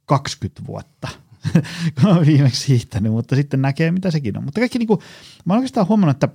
[0.06, 1.08] 20 vuotta,
[2.02, 4.44] kun olen viimeksi hiihtänyt, mutta sitten näkee, mitä sekin on.
[4.44, 5.00] Mutta kaikki niin kuin,
[5.46, 6.30] mä olen oikeastaan huomannut, että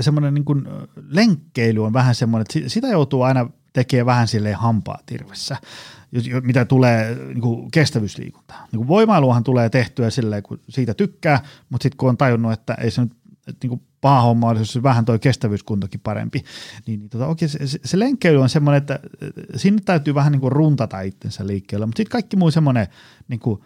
[0.00, 0.44] semmoinen niin
[1.08, 5.56] lenkkeily on vähän semmoinen, että sitä joutuu aina tekemään vähän silleen hampaa tirvessä,
[6.42, 8.68] mitä tulee niin kuin kestävyysliikuntaan.
[8.72, 12.74] Niin kuin voimailuahan tulee tehtyä silleen, kun siitä tykkää, mutta sitten kun on tajunnut, että
[12.74, 13.12] ei se nyt
[13.46, 16.44] että niin kuin paha homma olisi, jos vähän toi kestävyyskuntokin parempi,
[16.86, 19.00] niin, niin tota, oikein se, se lenkkeily on semmoinen, että
[19.56, 22.86] sinne täytyy vähän niin kuin runtata itsensä liikkeelle, mutta sitten kaikki muu semmoinen
[23.28, 23.60] niin kuin,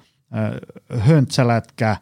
[0.99, 1.97] höntsälätkä,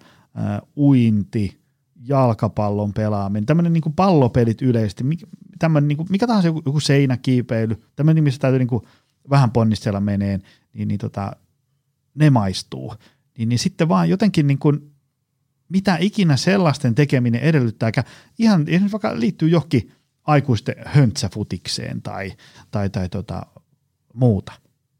[0.76, 1.60] uinti,
[2.08, 5.04] jalkapallon pelaaminen, tämmöinen niin kuin pallopelit yleisesti,
[5.58, 8.82] tämmöinen niin kuin, mikä tahansa joku, joku seinäkiipeily, tämmöinen, missä täytyy niin kuin
[9.30, 10.42] vähän ponnistella meneen,
[10.72, 11.36] niin, niin tota,
[12.14, 12.94] ne maistuu.
[13.38, 14.90] Niin, niin sitten vaan jotenkin niin kuin,
[15.68, 18.06] mitä ikinä sellaisten tekeminen edellyttääkään,
[18.38, 19.92] ihan esimerkiksi vaikka liittyy johonkin
[20.22, 22.32] aikuisten höntsäfutikseen tai,
[22.70, 23.46] tai, tai tota,
[24.14, 24.52] muuta.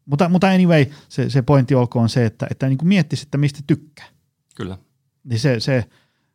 [0.07, 3.61] Mutta, mutta anyway, se, se pointti olkoon se, että, että niin kuin miettisi, että mistä
[3.67, 4.07] tykkää.
[4.57, 4.79] Kyllä.
[5.25, 5.85] Niin se, se,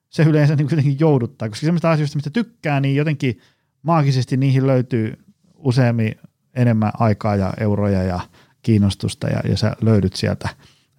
[0.10, 3.40] se yleensä niin jotenkin jouduttaa, koska sellaista asioista, mistä tykkää, niin jotenkin
[3.82, 6.16] maagisesti niihin löytyy useammin
[6.56, 8.20] enemmän aikaa ja euroja ja
[8.62, 10.50] kiinnostusta ja, ja sä löydyt sieltä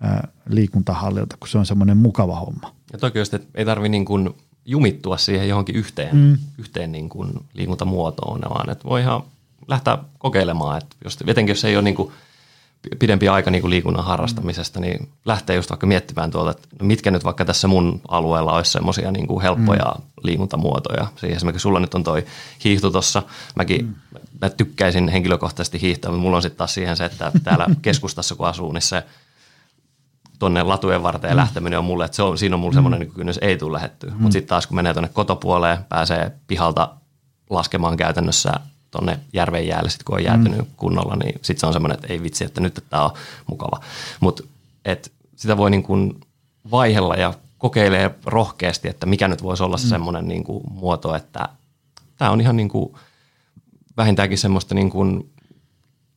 [0.01, 2.75] ää, liikuntahallilta, kun se on semmoinen mukava homma.
[2.93, 4.31] Ja toki just, että ei tarvi niin kuin
[4.65, 6.39] jumittua siihen johonkin yhteen, mm.
[6.59, 9.23] yhteen niin kuin liikuntamuotoon, vaan että voi ihan
[9.69, 12.13] lähteä kokeilemaan, että jos, etenkin jos ei ole niin kuin–
[12.99, 17.11] pidempi aika niin kuin liikunnan harrastamisesta, niin lähtee just vaikka miettimään tuolta, että no mitkä
[17.11, 20.05] nyt vaikka tässä mun alueella olisi semmoisia niin kuin helppoja mm.
[20.23, 21.07] liikuntamuotoja.
[21.17, 22.25] Siis esimerkiksi sulla nyt on toi
[22.65, 23.23] hiihto tuossa.
[23.55, 23.95] Mäkin mm.
[24.43, 28.47] mä tykkäisin henkilökohtaisesti hiihtää, mutta mulla on sitten taas siihen se, että täällä keskustassa kun
[28.47, 29.05] asuu, niin se
[30.39, 31.37] tuonne latujen varteen mm.
[31.37, 32.77] lähteminen on mulle, että se on, siinä on mulla mm.
[32.77, 34.11] semmoinen niin kynnys, ei tule lähettyä.
[34.11, 34.17] Mm.
[34.17, 36.95] Mutta sitten taas kun menee tuonne kotopuoleen, pääsee pihalta
[37.51, 38.53] laskemaan käytännössä
[38.91, 40.67] tuonne järven jäälle, sit kun on jäätynyt mm.
[40.77, 43.11] kunnolla, niin sitten se on semmoinen, että ei vitsi, että nyt tämä on
[43.47, 43.81] mukava.
[44.21, 44.43] Mutta
[45.37, 46.21] sitä voi niin kuin
[46.71, 49.89] vaihella ja kokeilee rohkeasti, että mikä nyt voisi olla mm.
[49.89, 51.49] semmoinen niin kuin muoto, että
[52.17, 52.95] tämä on ihan niin kuin
[53.97, 55.33] vähintäänkin semmoista niin kuin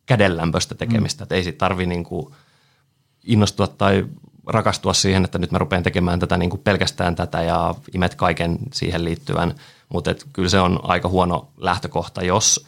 [0.05, 1.23] kädenlämpöistä tekemistä, mm.
[1.23, 2.33] että ei sit tarvi niin kuin
[3.23, 4.05] innostua tai
[4.47, 8.57] rakastua siihen, että nyt mä rupean tekemään tätä niin kuin pelkästään tätä ja imet kaiken
[8.73, 9.55] siihen liittyvän,
[9.93, 12.67] mutta kyllä se on aika huono lähtökohta, jos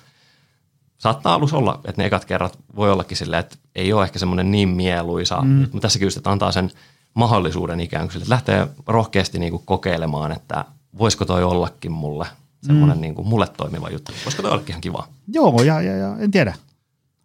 [0.97, 4.51] saattaa alus olla, että ne ekat kerrat voi ollakin silleen, että ei ole ehkä semmoinen
[4.51, 5.49] niin mieluisa, mm.
[5.49, 6.71] mutta tässäkin just, että antaa sen
[7.13, 10.65] mahdollisuuden ikään kuin sille, että lähtee rohkeasti niin kuin kokeilemaan, että
[10.97, 12.27] voisiko toi ollakin mulle
[12.63, 13.01] semmoinen mm.
[13.01, 14.11] niin kuin mulle toimiva juttu.
[14.23, 15.07] Voisiko toi ollakin ihan kiva?
[15.27, 16.53] Joo, ja, ja, ja en tiedä.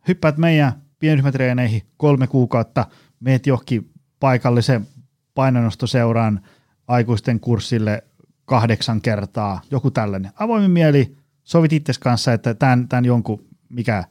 [0.09, 2.87] Hyppäät meidän pienryhmätreeneihin kolme kuukautta,
[3.21, 3.91] meet johonkin
[4.21, 4.87] paikallisen
[5.35, 6.41] painonnostoseuraan
[6.89, 8.03] aikuisten kurssille
[8.51, 10.33] kahdeksan kertaa, joku tällainen.
[10.39, 14.05] Avoimin mieli, sovit itse kanssa, että tämän, tämän jonkun, mikä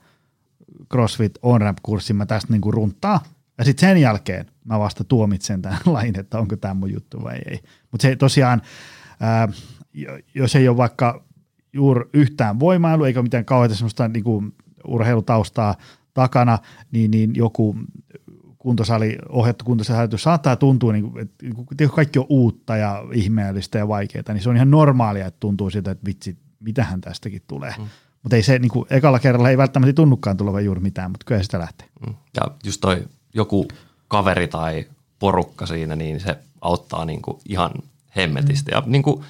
[0.93, 3.23] CrossFit on-ramp-kurssi mä tästä niin kuin runttaa,
[3.57, 7.35] ja sitten sen jälkeen mä vasta tuomitsen tämän lain, että onko tämä mun juttu vai
[7.45, 7.59] ei.
[7.91, 8.61] Mutta se tosiaan,
[9.19, 9.47] ää,
[10.35, 11.23] jos ei ole vaikka
[11.73, 14.55] juuri yhtään voimailu, eikä mitään kauheita semmoista niin kuin
[14.87, 15.75] urheilutaustaa
[16.13, 16.57] takana,
[16.91, 17.75] niin, niin joku
[18.59, 21.29] kuntosali, ohjattu kuntosali saattaa tuntua, niin kuin,
[21.71, 25.69] että kaikki on uutta ja ihmeellistä ja vaikeaa, niin se on ihan normaalia, että tuntuu
[25.69, 27.73] siltä, että vitsi, mitähän tästäkin tulee.
[27.77, 27.87] Mm.
[28.23, 31.43] Mutta ei se, niin kuin, ekalla kerralla ei välttämättä tunnukaan tulevan juuri mitään, mutta kyllä
[31.43, 31.87] sitä lähtee.
[32.07, 32.13] Mm.
[32.35, 33.67] Ja just toi joku
[34.07, 34.85] kaveri tai
[35.19, 37.71] porukka siinä, niin se auttaa niin kuin ihan
[38.15, 38.71] hemmetisti.
[38.71, 38.75] Mm.
[38.75, 39.23] Ja niin kuin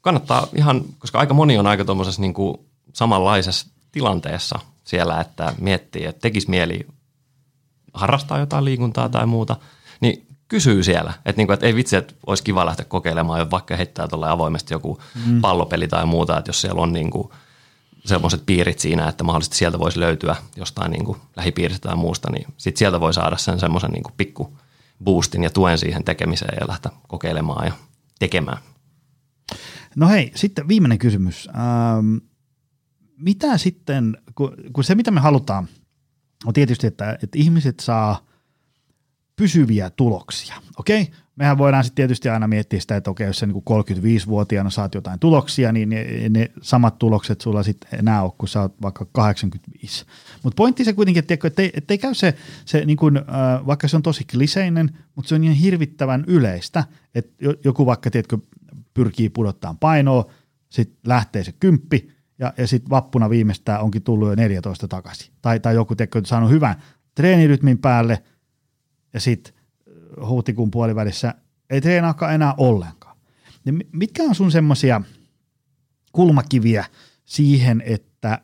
[0.00, 2.58] kannattaa ihan, koska aika moni on aika tuommoisessa niin kuin
[2.92, 6.86] samanlaisessa tilanteessa siellä, että miettii, että tekisi mieli
[7.94, 9.56] harrastaa jotain liikuntaa tai muuta,
[10.00, 14.08] niin kysyy siellä, että, niinku, että ei vitsi, että olisi kiva lähteä kokeilemaan, vaikka heittää
[14.08, 15.40] tuolle avoimesti joku mm.
[15.40, 17.32] pallopeli tai muuta, että jos siellä on niinku
[18.04, 22.78] semmoiset piirit siinä, että mahdollisesti sieltä voisi löytyä jostain niinku lähipiiristä tai muusta, niin sitten
[22.78, 24.58] sieltä voi saada sen semmoisen niinku pikku
[25.04, 27.72] boostin ja tuen siihen tekemiseen ja lähteä kokeilemaan ja
[28.18, 28.58] tekemään.
[29.96, 31.48] No hei, sitten viimeinen kysymys.
[31.48, 32.16] Ähm,
[33.16, 35.68] mitä sitten, kun, kun se mitä me halutaan,
[36.44, 38.26] on tietysti, että, että ihmiset saa
[39.36, 41.02] pysyviä tuloksia, okei?
[41.02, 41.14] Okay?
[41.36, 45.18] Mehän voidaan sitten tietysti aina miettiä sitä, että okei, jos sä niin 35-vuotiaana saat jotain
[45.18, 50.04] tuloksia, niin ne, ne samat tulokset sulla sitten enää ole, kun sä oot vaikka 85.
[50.42, 52.34] Mutta pointti se kuitenkin, että ettei, ettei käy se,
[52.64, 56.84] se niin kuin, äh, vaikka se on tosi kliseinen, mutta se on ihan hirvittävän yleistä,
[57.14, 58.38] että joku vaikka, tiedätkö,
[58.94, 60.30] pyrkii pudottaa painoa,
[60.68, 65.32] sitten lähtee se kymppi, ja, ja sitten vappuna viimeistään onkin tullut jo 14 takaisin.
[65.42, 66.82] Tai, tai joku tiedätkö, saanut hyvän
[67.14, 68.22] treenirytmin päälle,
[69.12, 69.54] ja sitten
[70.28, 71.34] huhtikuun puolivälissä
[71.70, 73.16] ei treenaakaan enää ollenkaan.
[73.64, 75.00] Niin mitkä on sun semmoisia
[76.12, 76.84] kulmakiviä
[77.24, 78.40] siihen, että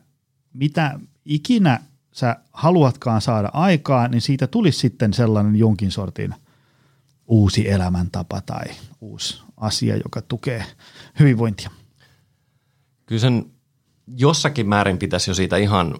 [0.53, 1.79] mitä ikinä
[2.11, 6.35] sä haluatkaan saada aikaa, niin siitä tulisi sitten sellainen jonkin sortin
[7.27, 8.65] uusi elämäntapa tai
[9.01, 10.65] uusi asia, joka tukee
[11.19, 11.69] hyvinvointia.
[13.05, 13.45] Kyllä sen
[14.07, 15.95] jossakin määrin pitäisi jo siitä ihan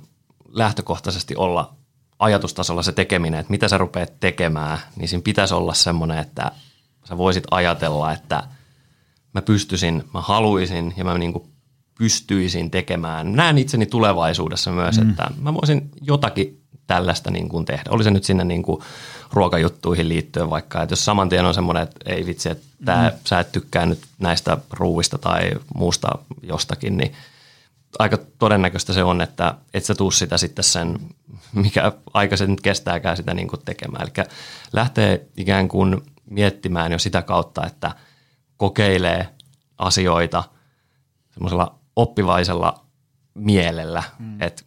[0.48, 1.76] lähtökohtaisesti olla
[2.20, 6.52] ajatustasolla se tekeminen, että mitä sä rupeat tekemään, niin siinä pitäisi olla semmoinen, että
[7.10, 8.44] sä voisit ajatella, että
[9.34, 11.50] mä pystyisin, mä haluaisin ja mä niin kuin
[11.98, 13.34] pystyisin tekemään.
[13.34, 15.10] Näen itseni tulevaisuudessa myös, mm.
[15.10, 17.84] että mä voisin jotakin tällaista niin kuin tehdä.
[17.90, 18.82] Oli se nyt sinne niin kuin
[19.34, 23.16] ruokajuttuihin liittyen vaikka, että jos saman tien on semmoinen, että ei vitsi, että tää, mm.
[23.28, 26.10] sä et tykkää nyt näistä ruuista tai muusta
[26.44, 27.12] jostakin, niin
[28.00, 31.00] aika todennäköistä se on, että et sä tuu sitä sitten sen,
[31.54, 34.04] mikä aika se nyt kestääkään sitä niin kuin tekemään.
[34.04, 34.28] Eli
[34.74, 37.92] lähtee ikään kuin miettimään jo sitä kautta, että
[38.58, 39.30] kokeilee
[39.78, 40.44] asioita
[41.34, 42.86] semmoisella oppivaisella
[43.34, 44.42] mielellä, mm.
[44.42, 44.64] että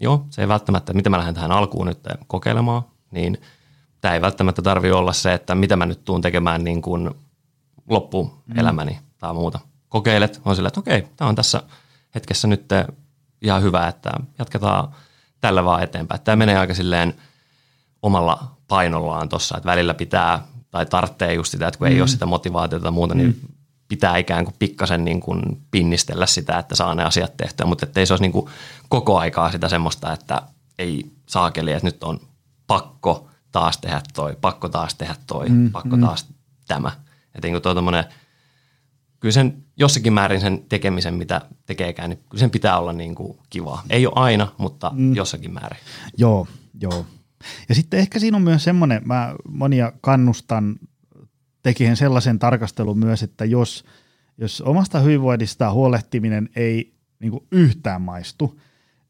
[0.00, 3.38] joo, se ei välttämättä, mitä mä lähden tähän alkuun nyt kokeilemaan, niin
[4.00, 7.10] tämä ei välttämättä tarvi olla se, että mitä mä nyt tuun tekemään niin kuin
[7.88, 9.06] loppuelämäni mm.
[9.18, 9.60] tai muuta.
[9.88, 11.62] Kokeilet, on sillä, että okei, tämä on tässä
[12.14, 12.64] hetkessä nyt
[13.42, 14.88] ihan hyvä, että jatketaan
[15.40, 16.20] tällä vaan eteenpäin.
[16.20, 17.14] Tämä menee aika silleen
[18.02, 21.92] omalla painollaan tuossa, että välillä pitää tai tarvitsee just sitä, että kun mm.
[21.92, 23.32] ei ole sitä motivaatiota tai muuta, niin mm.
[23.32, 23.54] niin
[23.88, 28.06] pitää ikään kuin pikkasen niin kuin pinnistellä sitä, että saa ne asiat tehtyä, mutta ettei
[28.06, 28.50] se olisi niin kuin
[28.88, 30.42] koko aikaa sitä semmoista, että
[30.78, 32.20] ei saakeli, että nyt on
[32.66, 36.02] pakko taas tehdä toi, pakko taas tehdä toi, mm, pakko mm.
[36.02, 36.26] taas
[36.66, 36.92] tämä.
[37.34, 37.74] Että niin kuin tuo
[39.20, 43.38] kyllä sen jossakin määrin sen tekemisen, mitä tekeekään, niin kyllä sen pitää olla niin kuin
[43.50, 43.82] kivaa.
[43.90, 45.14] Ei ole aina, mutta mm.
[45.14, 45.78] jossakin määrin.
[46.16, 46.46] Joo,
[46.80, 47.06] joo.
[47.68, 50.76] Ja sitten ehkä siinä on myös semmoinen, mä monia kannustan
[51.62, 53.84] tekemään sellaisen tarkastelun myös, että jos,
[54.38, 58.60] jos omasta hyvinvoinnista huolehtiminen ei niin kuin yhtään maistu,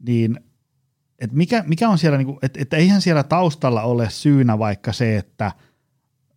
[0.06, 0.40] niin
[1.18, 4.92] et mikä, mikä on siellä, niin kuin, että, että eihän siellä taustalla ole syynä vaikka
[4.92, 5.52] se, että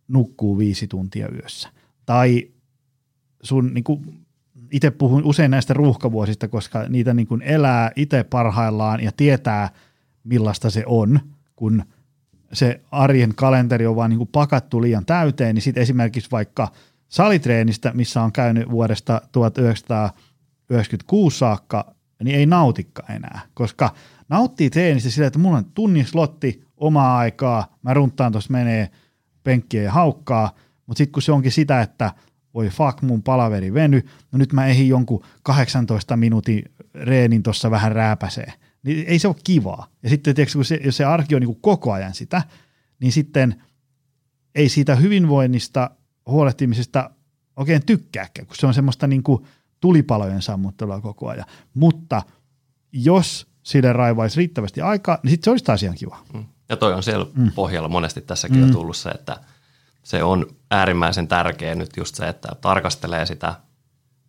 [0.08, 1.68] nukkuu viisi tuntia yössä.
[2.06, 2.53] Tai
[3.44, 4.24] sun, niin kuin,
[4.70, 9.70] itse puhun usein näistä ruuhkavuosista, koska niitä niin kuin elää itse parhaillaan ja tietää,
[10.24, 11.20] millaista se on,
[11.56, 11.84] kun
[12.52, 16.68] se arjen kalenteri on vaan niin kuin pakattu liian täyteen, niin sitten esimerkiksi vaikka
[17.08, 23.94] salitreenistä, missä on käynyt vuodesta 1996 saakka, niin ei nautikka enää, koska
[24.28, 28.90] nauttii treenistä sillä, että mulla on tunnin slotti omaa aikaa, mä runtaan tuossa menee
[29.44, 30.54] penkkiä ja haukkaa,
[30.86, 32.12] mutta sitten kun se onkin sitä, että
[32.54, 34.02] voi fuck, mun palaveri veny,
[34.32, 38.52] no nyt mä ehin jonkun 18 minuutin reenin tuossa vähän rääpäsee.
[38.82, 39.86] Niin ei se ole kivaa.
[40.02, 42.42] Ja sitten tiedätkö, kun se, jos se arki on niin koko ajan sitä,
[43.00, 43.62] niin sitten
[44.54, 45.90] ei siitä hyvinvoinnista
[46.26, 47.10] huolehtimisesta
[47.56, 49.44] oikein tykkääkään, kun se on semmoista niin kuin
[49.80, 51.46] tulipalojen sammuttelua koko ajan.
[51.74, 52.22] Mutta
[52.92, 56.18] jos sille raivaisi riittävästi aikaa, niin sitten se olisi taas ihan kiva.
[56.34, 56.44] Mm.
[56.68, 57.52] Ja toi on siellä mm.
[57.52, 58.64] pohjalla monesti tässäkin mm.
[58.64, 59.40] on tullut se, että–
[60.04, 63.54] se on äärimmäisen tärkeä nyt just se, että tarkastelee sitä,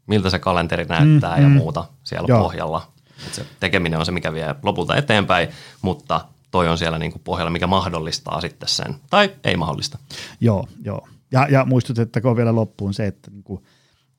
[0.08, 1.56] miltä se kalenteri näyttää mm, ja mm.
[1.56, 2.42] muuta siellä Joo.
[2.42, 2.92] pohjalla.
[3.28, 5.50] Et se tekeminen on se, mikä vie lopulta eteenpäin,
[5.82, 9.98] mutta toi on siellä niinku pohjalla, mikä mahdollistaa sitten sen, tai ei mahdollista.
[10.42, 11.08] Joo, joo.
[11.32, 13.66] Ja, ja muistutettakoon vielä loppuun se, että niinku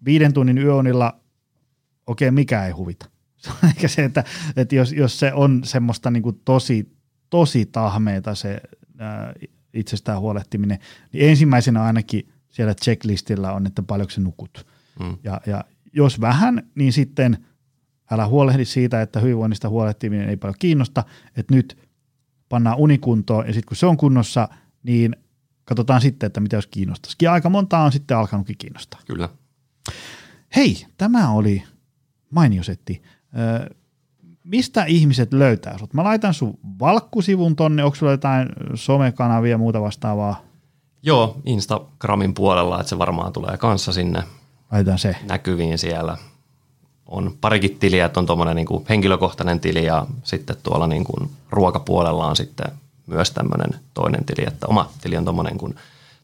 [0.05, 1.21] viiden tunnin yöunilla,
[2.07, 3.07] okei, okay, mikä ei huvita.
[3.69, 4.25] Eikä se, että,
[4.57, 6.97] että jos, jos se on semmoista niinku tosi,
[7.31, 8.61] tosi tahmeita se
[8.99, 9.33] ää,
[9.77, 10.79] itsestään huolehtiminen,
[11.13, 14.67] niin ensimmäisenä ainakin siellä checklistillä on, että paljonko se nukut.
[15.01, 15.19] Mm.
[15.25, 17.47] Ja, ja jos vähän, niin sitten
[18.11, 21.05] älä huolehdi siitä, että hyvinvoinnista huolehtiminen ei paljon kiinnosta,
[21.37, 21.79] että nyt
[22.49, 24.49] pannaan unikuntoon ja sitten kun se on kunnossa,
[24.83, 25.17] niin
[25.65, 27.17] katsotaan sitten, että mitä jos kiinnostaisi.
[27.23, 29.01] Ja aika montaa on sitten alkanutkin kiinnostaa.
[29.07, 29.29] Kyllä.
[30.57, 31.63] Hei, tämä oli
[32.31, 33.03] mainiosetti
[34.47, 35.95] mistä ihmiset löytää sut?
[35.95, 40.41] Mä laitan sun valkkusivun tonne, onko sulla jotain somekanavia ja muuta vastaavaa?
[41.03, 44.23] Joo, Instagramin puolella, että se varmaan tulee kanssa sinne
[44.73, 45.17] Laitan se.
[45.29, 46.17] näkyviin siellä.
[47.07, 52.27] on parikin tiliä, että on tuommoinen niin henkilökohtainen tili ja sitten tuolla niin kuin ruokapuolella
[52.27, 52.67] on sitten
[53.07, 55.75] myös tämmöinen toinen tili, että oma tili on tuommoinen kuin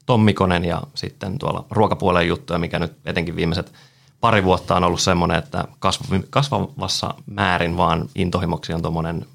[0.07, 3.73] Tommikonen ja sitten tuolla ruokapuolen juttuja, mikä nyt etenkin viimeiset
[4.23, 5.65] pari vuotta on ollut semmoinen, että
[6.31, 9.27] kasvavassa määrin vaan intohimoksi on tuommoinen,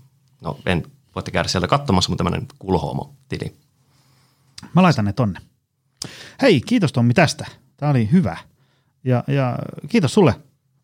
[0.42, 0.84] no en
[1.16, 3.56] voitte käydä sieltä katsomassa, mutta tämmöinen kulhoomo-tili.
[4.76, 5.40] Mä laitan ne tonne.
[6.42, 7.46] Hei, kiitos Tommi tästä.
[7.78, 8.38] Tämä oli hyvä.
[9.04, 9.60] Ja, ja
[9.90, 10.36] kiitos sulle,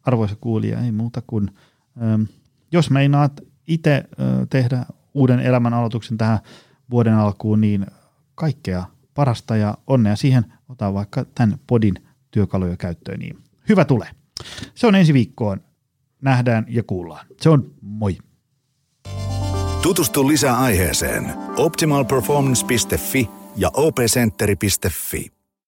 [0.04, 0.80] arvoisa kuulija.
[0.80, 1.52] Ei muuta kuin,
[2.02, 2.24] ähm,
[2.72, 6.40] jos meinaat itse äh, tehdä uuden elämän aloituksen tähän
[6.92, 7.86] vuoden alkuun, niin
[8.36, 8.84] kaikkea
[9.14, 10.54] parasta ja onnea siihen.
[10.70, 11.96] Ota vaikka tämän podin
[12.32, 14.10] työkaluja käyttöön, niin hyvä tulee.
[14.76, 15.62] Se on ensi viikkoon.
[16.22, 17.26] Nähdään ja kuullaan.
[17.42, 18.18] Se on moi.
[19.82, 25.43] Tutustu lisää aiheeseen optimalperformance.fi ja opcenteri.fi.